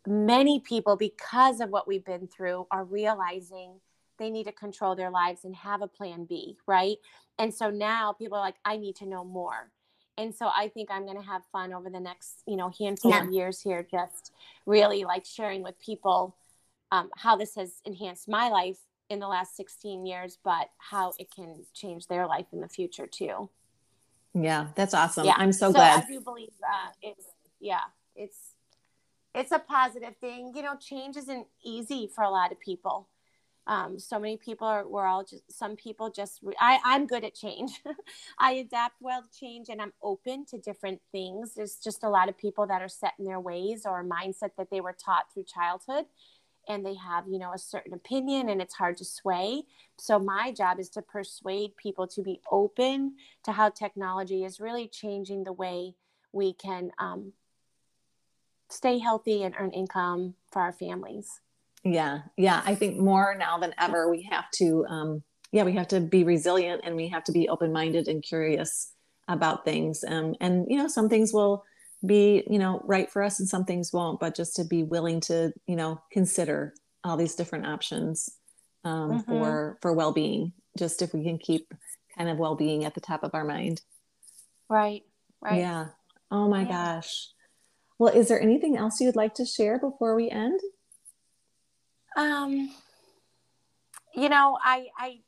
many 0.08 0.60
people, 0.60 0.96
because 0.96 1.60
of 1.60 1.70
what 1.70 1.88
we've 1.88 2.06
been 2.06 2.28
through, 2.28 2.68
are 2.72 2.84
realizing 2.84 3.80
they 4.18 4.30
need 4.30 4.46
to 4.46 4.52
control 4.52 4.96
their 4.96 5.10
lives 5.10 5.46
and 5.46 5.56
have 5.56 5.82
a 5.82 5.88
plan 5.88 6.26
B, 6.26 6.58
right? 6.68 6.98
And 7.40 7.54
so 7.54 7.70
now 7.70 8.14
people 8.14 8.38
are 8.38 8.42
like, 8.42 8.56
I 8.66 8.78
need 8.78 8.96
to 8.98 9.06
know 9.06 9.24
more. 9.24 9.72
And 10.18 10.36
so 10.36 10.50
I 10.56 10.68
think 10.68 10.90
I'm 10.92 11.06
going 11.06 11.18
to 11.18 11.26
have 11.26 11.42
fun 11.52 11.74
over 11.74 11.90
the 11.90 12.00
next, 12.00 12.44
you 12.46 12.56
know, 12.56 12.72
handful 12.78 13.12
yeah. 13.12 13.24
of 13.24 13.34
years 13.34 13.62
here, 13.62 13.86
just 13.90 14.32
really 14.66 15.04
like 15.04 15.26
sharing 15.26 15.64
with 15.64 15.80
people 15.80 16.36
um, 16.92 17.10
how 17.16 17.38
this 17.38 17.56
has 17.56 17.82
enhanced 17.86 18.28
my 18.28 18.50
life 18.50 18.78
in 19.10 19.20
the 19.20 19.28
last 19.28 19.56
16 19.56 20.06
years, 20.06 20.38
but 20.44 20.70
how 20.78 21.14
it 21.18 21.34
can 21.34 21.66
change 21.74 22.08
their 22.08 22.28
life 22.28 22.48
in 22.52 22.62
the 22.62 22.68
future 22.68 23.08
too. 23.08 23.50
Yeah, 24.34 24.68
that's 24.76 24.94
awesome. 24.94 25.26
Yeah. 25.26 25.36
I'm 25.38 25.52
so, 25.52 25.68
so 25.68 25.74
glad. 25.74 26.04
I 26.04 26.08
do 26.08 26.22
believe 26.22 26.52
that 26.62 26.94
it's 27.02 27.26
yeah, 27.60 27.82
it's 28.16 28.56
it's 29.36 29.52
a 29.52 29.60
positive 29.60 30.16
thing. 30.18 30.54
You 30.56 30.64
know, 30.64 30.76
change 30.76 31.18
isn't 31.18 31.48
easy 31.64 32.10
for 32.14 32.24
a 32.24 32.30
lot 32.30 32.52
of 32.52 32.60
people. 32.60 33.08
Um, 33.72 33.98
so 34.00 34.20
many 34.20 34.36
people 34.36 34.68
are 34.68 34.86
we're 34.86 35.06
all 35.06 35.24
just 35.24 35.50
some 35.50 35.78
people 35.78 36.12
just 36.12 36.42
I, 36.60 36.80
I'm 36.84 37.08
good 37.08 37.24
at 37.24 37.34
change. 37.34 37.72
I 38.40 38.52
adapt 38.56 38.96
well 39.00 39.22
to 39.22 39.40
change 39.40 39.70
and 39.70 39.82
I'm 39.82 39.94
open 40.04 40.46
to 40.48 40.58
different 40.58 41.00
things. 41.14 41.54
There's 41.56 41.78
just 41.78 42.04
a 42.04 42.10
lot 42.10 42.28
of 42.28 42.38
people 42.38 42.68
that 42.68 42.82
are 42.82 42.90
set 42.90 43.14
in 43.18 43.24
their 43.24 43.40
ways 43.40 43.84
or 43.86 44.04
mindset 44.04 44.50
that 44.58 44.70
they 44.72 44.82
were 44.82 44.92
taught 44.92 45.34
through 45.34 45.46
childhood 45.46 46.04
and 46.68 46.86
they 46.86 46.96
have 46.96 47.24
you 47.30 47.40
know 47.40 47.54
a 47.54 47.58
certain 47.58 47.94
opinion 47.94 48.50
and 48.50 48.62
it's 48.62 48.76
hard 48.76 48.98
to 48.98 49.06
sway 49.06 49.64
so 49.98 50.20
my 50.20 50.52
job 50.52 50.80
is 50.80 50.90
to 50.90 51.02
persuade 51.02 51.76
people 51.76 52.06
to 52.06 52.22
be 52.22 52.40
open 52.52 53.16
to 53.44 53.52
how 53.52 53.70
technology 53.70 54.44
is 54.44 54.60
really 54.60 54.88
changing 54.88 55.44
the 55.44 55.54
way 55.54 55.96
we 56.34 56.54
can 56.54 56.92
um, 57.00 57.34
stay 58.70 59.00
healthy 59.00 59.44
and 59.44 59.56
earn 59.58 59.72
income 59.72 60.36
for 60.52 60.62
our 60.62 60.72
families 60.72 61.42
yeah 61.84 62.20
yeah 62.38 62.62
i 62.66 62.76
think 62.76 62.98
more 62.98 63.36
now 63.38 63.58
than 63.58 63.74
ever 63.80 64.10
we 64.10 64.22
have 64.30 64.50
to 64.52 64.86
um, 64.88 65.24
yeah 65.52 65.64
we 65.64 65.74
have 65.74 65.88
to 65.88 66.00
be 66.00 66.24
resilient 66.24 66.82
and 66.84 66.96
we 66.96 67.08
have 67.08 67.24
to 67.24 67.32
be 67.32 67.50
open-minded 67.50 68.08
and 68.08 68.24
curious 68.24 68.94
about 69.28 69.66
things. 69.66 70.04
Um, 70.08 70.36
and 70.40 70.66
you 70.70 70.78
know 70.78 70.88
some 70.88 71.10
things 71.10 71.34
will 71.34 71.64
be 72.06 72.44
you 72.50 72.58
know 72.58 72.82
right 72.86 73.10
for 73.10 73.22
us 73.22 73.40
and 73.40 73.48
some 73.48 73.64
things 73.64 73.94
won't 73.94 74.20
but 74.20 74.36
just 74.36 74.56
to 74.56 74.64
be 74.64 74.82
willing 74.82 75.20
to 75.20 75.54
you 75.68 75.76
know 75.76 76.02
consider 76.12 76.74
all 77.04 77.16
these 77.16 77.36
different 77.36 77.68
options 77.68 78.28
um, 78.84 79.12
mm-hmm. 79.12 79.32
for 79.32 79.78
for 79.82 79.94
well-being 79.94 80.52
just 80.78 81.04
if 81.04 81.14
we 81.14 81.24
can 81.24 81.38
keep 81.38 81.74
kind 82.18 82.28
of 82.30 82.40
well-being 82.40 82.86
at 82.86 82.96
the 82.96 83.02
top 83.02 83.24
of 83.24 83.36
our 83.36 83.46
mind. 83.46 83.82
Right 84.70 85.04
right. 85.42 85.60
Yeah. 85.60 85.88
Oh 86.32 86.48
my 86.48 86.62
yeah. 86.62 86.68
gosh. 86.68 87.28
Well 88.00 88.14
is 88.14 88.28
there 88.28 88.42
anything 88.42 88.78
else 88.78 89.00
you'd 89.00 89.16
like 89.16 89.36
to 89.36 89.46
share 89.46 89.80
before 89.80 90.16
we 90.16 90.30
end 90.30 90.60
um 92.16 92.70
you 94.16 94.30
know 94.30 94.58
i 94.64 94.88
i 94.98 95.20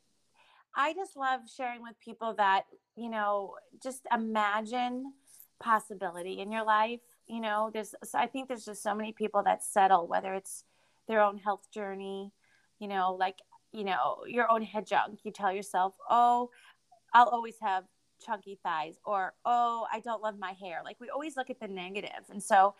i 0.76 0.92
just 0.92 1.16
love 1.16 1.40
sharing 1.56 1.82
with 1.82 1.98
people 2.00 2.34
that 2.34 2.64
you 2.96 3.08
know 3.08 3.54
just 3.82 4.06
imagine 4.12 5.12
possibility 5.60 6.40
in 6.40 6.52
your 6.52 6.64
life 6.64 7.00
you 7.26 7.40
know 7.40 7.70
there's 7.72 7.94
so 8.02 8.18
i 8.18 8.26
think 8.26 8.48
there's 8.48 8.64
just 8.64 8.82
so 8.82 8.94
many 8.94 9.12
people 9.12 9.42
that 9.42 9.62
settle 9.62 10.06
whether 10.06 10.34
it's 10.34 10.64
their 11.08 11.20
own 11.20 11.38
health 11.38 11.70
journey 11.72 12.32
you 12.78 12.88
know 12.88 13.16
like 13.18 13.38
you 13.74 13.84
know 13.84 14.18
your 14.26 14.50
own 14.50 14.62
head 14.62 14.86
junk. 14.86 15.18
You 15.24 15.32
tell 15.32 15.52
yourself 15.52 15.94
oh 16.08 16.50
i'll 17.12 17.28
always 17.28 17.56
have 17.60 17.84
chunky 18.24 18.58
thighs 18.62 18.94
or 19.04 19.34
oh 19.44 19.86
i 19.92 20.00
don't 20.00 20.22
love 20.22 20.38
my 20.38 20.52
hair. 20.52 20.80
Like 20.84 21.00
we 21.00 21.10
always 21.10 21.36
look 21.36 21.50
at 21.50 21.60
the 21.60 21.68
negative. 21.68 22.24
And 22.30 22.42
so 22.42 22.74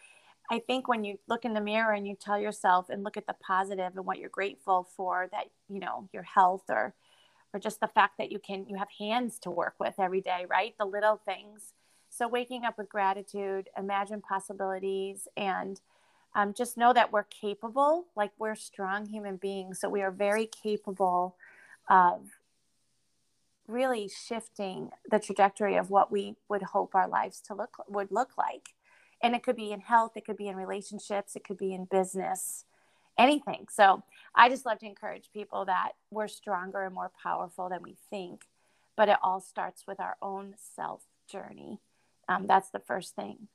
i 0.50 0.58
think 0.58 0.88
when 0.88 1.04
you 1.04 1.18
look 1.28 1.44
in 1.44 1.54
the 1.54 1.60
mirror 1.60 1.92
and 1.92 2.06
you 2.06 2.16
tell 2.18 2.38
yourself 2.38 2.88
and 2.88 3.04
look 3.04 3.16
at 3.16 3.26
the 3.26 3.34
positive 3.34 3.96
and 3.96 4.06
what 4.06 4.18
you're 4.18 4.28
grateful 4.28 4.88
for 4.96 5.28
that 5.32 5.46
you 5.68 5.80
know 5.80 6.08
your 6.12 6.22
health 6.22 6.64
or 6.68 6.94
or 7.52 7.60
just 7.60 7.80
the 7.80 7.86
fact 7.86 8.18
that 8.18 8.32
you 8.32 8.38
can 8.38 8.66
you 8.68 8.76
have 8.76 8.88
hands 8.98 9.38
to 9.38 9.50
work 9.50 9.74
with 9.78 9.94
every 9.98 10.20
day 10.20 10.46
right 10.48 10.74
the 10.78 10.84
little 10.84 11.20
things 11.24 11.74
so, 12.16 12.28
waking 12.28 12.64
up 12.64 12.78
with 12.78 12.88
gratitude, 12.88 13.68
imagine 13.76 14.20
possibilities, 14.20 15.26
and 15.36 15.80
um, 16.32 16.54
just 16.54 16.76
know 16.76 16.92
that 16.92 17.10
we're 17.10 17.24
capable, 17.24 18.04
like 18.14 18.30
we're 18.38 18.54
strong 18.54 19.06
human 19.06 19.36
beings. 19.36 19.80
So, 19.80 19.88
we 19.88 20.00
are 20.00 20.12
very 20.12 20.46
capable 20.46 21.34
of 21.90 22.20
really 23.66 24.08
shifting 24.08 24.90
the 25.10 25.18
trajectory 25.18 25.74
of 25.74 25.90
what 25.90 26.12
we 26.12 26.36
would 26.48 26.62
hope 26.62 26.94
our 26.94 27.08
lives 27.08 27.40
to 27.48 27.54
look 27.54 27.78
would 27.88 28.12
look 28.12 28.38
like 28.38 28.74
and 29.24 29.34
it 29.34 29.42
could 29.42 29.56
be 29.56 29.72
in 29.72 29.80
health 29.80 30.12
it 30.16 30.24
could 30.24 30.36
be 30.36 30.48
in 30.48 30.56
relationships 30.56 31.34
it 31.34 31.44
could 31.44 31.58
be 31.58 31.74
in 31.74 31.84
business 31.86 32.64
anything 33.18 33.66
so 33.70 34.02
i 34.34 34.48
just 34.48 34.66
love 34.66 34.78
to 34.78 34.86
encourage 34.86 35.30
people 35.32 35.64
that 35.64 35.92
we're 36.10 36.28
stronger 36.28 36.82
and 36.82 36.94
more 36.94 37.10
powerful 37.22 37.68
than 37.68 37.82
we 37.82 37.96
think 38.10 38.42
but 38.96 39.08
it 39.08 39.16
all 39.22 39.40
starts 39.40 39.84
with 39.86 39.98
our 40.00 40.16
own 40.22 40.54
self 40.76 41.02
journey 41.28 41.80
um, 42.28 42.46
that's 42.46 42.70
the 42.70 42.78
first 42.80 43.14
thing 43.14 43.48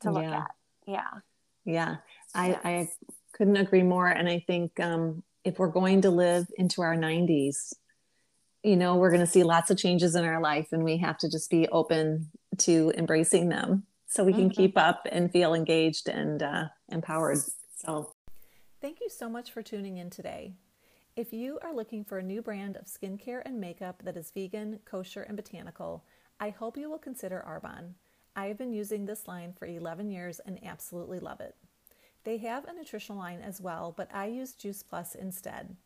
to 0.00 0.10
look 0.10 0.22
yeah. 0.22 0.38
at. 0.38 0.50
Yeah. 0.86 1.10
Yeah. 1.64 1.96
I, 2.34 2.58
I 2.64 2.88
couldn't 3.32 3.56
agree 3.56 3.82
more. 3.82 4.08
And 4.08 4.28
I 4.28 4.44
think 4.46 4.78
um, 4.80 5.22
if 5.44 5.58
we're 5.58 5.68
going 5.68 6.02
to 6.02 6.10
live 6.10 6.46
into 6.56 6.82
our 6.82 6.96
90s, 6.96 7.74
you 8.62 8.76
know, 8.76 8.96
we're 8.96 9.10
going 9.10 9.20
to 9.20 9.26
see 9.26 9.42
lots 9.42 9.70
of 9.70 9.76
changes 9.76 10.14
in 10.14 10.24
our 10.24 10.40
life 10.40 10.68
and 10.72 10.84
we 10.84 10.98
have 10.98 11.18
to 11.18 11.30
just 11.30 11.50
be 11.50 11.68
open 11.68 12.30
to 12.58 12.92
embracing 12.96 13.48
them 13.48 13.84
so 14.14 14.22
we 14.22 14.32
can 14.32 14.48
mm-hmm. 14.48 14.62
keep 14.62 14.78
up 14.78 15.08
and 15.10 15.32
feel 15.32 15.54
engaged 15.54 16.08
and 16.08 16.40
uh, 16.42 16.64
empowered. 16.88 17.38
So, 17.76 18.12
thank 18.80 19.00
you 19.00 19.08
so 19.08 19.28
much 19.28 19.50
for 19.50 19.60
tuning 19.60 19.98
in 19.98 20.08
today. 20.08 20.52
If 21.16 21.32
you 21.32 21.58
are 21.62 21.74
looking 21.74 22.04
for 22.04 22.18
a 22.18 22.22
new 22.22 22.40
brand 22.40 22.76
of 22.76 22.86
skincare 22.86 23.42
and 23.44 23.60
makeup 23.60 24.02
that 24.04 24.16
is 24.16 24.30
vegan, 24.30 24.78
kosher, 24.84 25.22
and 25.22 25.36
botanical, 25.36 26.04
I 26.38 26.50
hope 26.50 26.76
you 26.76 26.88
will 26.88 26.98
consider 26.98 27.44
Arbonne. 27.44 27.94
I 28.36 28.46
have 28.46 28.58
been 28.58 28.72
using 28.72 29.04
this 29.04 29.26
line 29.26 29.52
for 29.52 29.66
11 29.66 30.10
years 30.10 30.40
and 30.46 30.64
absolutely 30.64 31.18
love 31.18 31.40
it. 31.40 31.56
They 32.22 32.36
have 32.38 32.64
a 32.66 32.72
nutritional 32.72 33.18
line 33.18 33.40
as 33.40 33.60
well, 33.60 33.92
but 33.96 34.08
I 34.14 34.26
use 34.26 34.52
Juice 34.52 34.82
Plus 34.84 35.16
instead. 35.16 35.76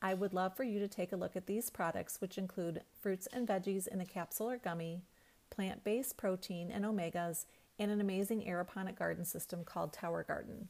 I 0.00 0.14
would 0.14 0.34
love 0.34 0.54
for 0.54 0.62
you 0.62 0.78
to 0.78 0.88
take 0.88 1.12
a 1.12 1.16
look 1.16 1.36
at 1.36 1.46
these 1.46 1.70
products, 1.70 2.20
which 2.20 2.38
include 2.38 2.82
fruits 3.00 3.28
and 3.32 3.48
veggies 3.48 3.88
in 3.88 4.00
a 4.00 4.06
capsule 4.06 4.50
or 4.50 4.58
gummy, 4.58 5.02
plant 5.50 5.84
based 5.84 6.16
protein 6.16 6.70
and 6.70 6.84
omegas, 6.84 7.46
and 7.78 7.90
an 7.90 8.00
amazing 8.00 8.42
aeroponic 8.42 8.98
garden 8.98 9.24
system 9.24 9.64
called 9.64 9.92
Tower 9.92 10.24
Garden. 10.24 10.68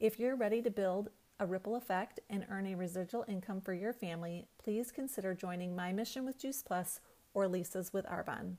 If 0.00 0.18
you're 0.18 0.36
ready 0.36 0.60
to 0.62 0.70
build 0.70 1.10
a 1.40 1.46
ripple 1.46 1.76
effect 1.76 2.20
and 2.30 2.46
earn 2.50 2.66
a 2.66 2.76
residual 2.76 3.24
income 3.28 3.60
for 3.60 3.72
your 3.74 3.92
family, 3.92 4.46
please 4.62 4.92
consider 4.92 5.34
joining 5.34 5.74
my 5.74 5.92
mission 5.92 6.24
with 6.24 6.38
Juice 6.38 6.62
Plus 6.62 7.00
or 7.32 7.48
Lisa's 7.48 7.92
with 7.92 8.06
Arbonne. 8.06 8.56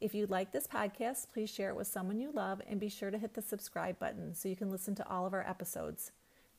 If 0.00 0.14
you 0.14 0.26
like 0.26 0.52
this 0.52 0.66
podcast, 0.66 1.28
please 1.32 1.48
share 1.48 1.70
it 1.70 1.76
with 1.76 1.86
someone 1.86 2.20
you 2.20 2.30
love 2.32 2.60
and 2.68 2.78
be 2.80 2.88
sure 2.88 3.10
to 3.10 3.18
hit 3.18 3.34
the 3.34 3.42
subscribe 3.42 3.98
button 3.98 4.34
so 4.34 4.48
you 4.48 4.56
can 4.56 4.70
listen 4.70 4.94
to 4.96 5.08
all 5.08 5.24
of 5.24 5.32
our 5.32 5.48
episodes. 5.48 6.12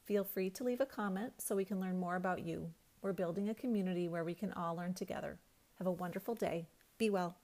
Feel 0.03 0.23
free 0.23 0.49
to 0.51 0.63
leave 0.63 0.81
a 0.81 0.85
comment 0.85 1.33
so 1.37 1.55
we 1.55 1.65
can 1.65 1.79
learn 1.79 1.99
more 1.99 2.15
about 2.15 2.43
you. 2.43 2.71
We're 3.01 3.13
building 3.13 3.49
a 3.49 3.53
community 3.53 4.07
where 4.07 4.23
we 4.23 4.33
can 4.33 4.53
all 4.53 4.75
learn 4.75 4.93
together. 4.93 5.37
Have 5.77 5.87
a 5.87 5.91
wonderful 5.91 6.33
day. 6.33 6.67
Be 6.97 7.09
well. 7.09 7.35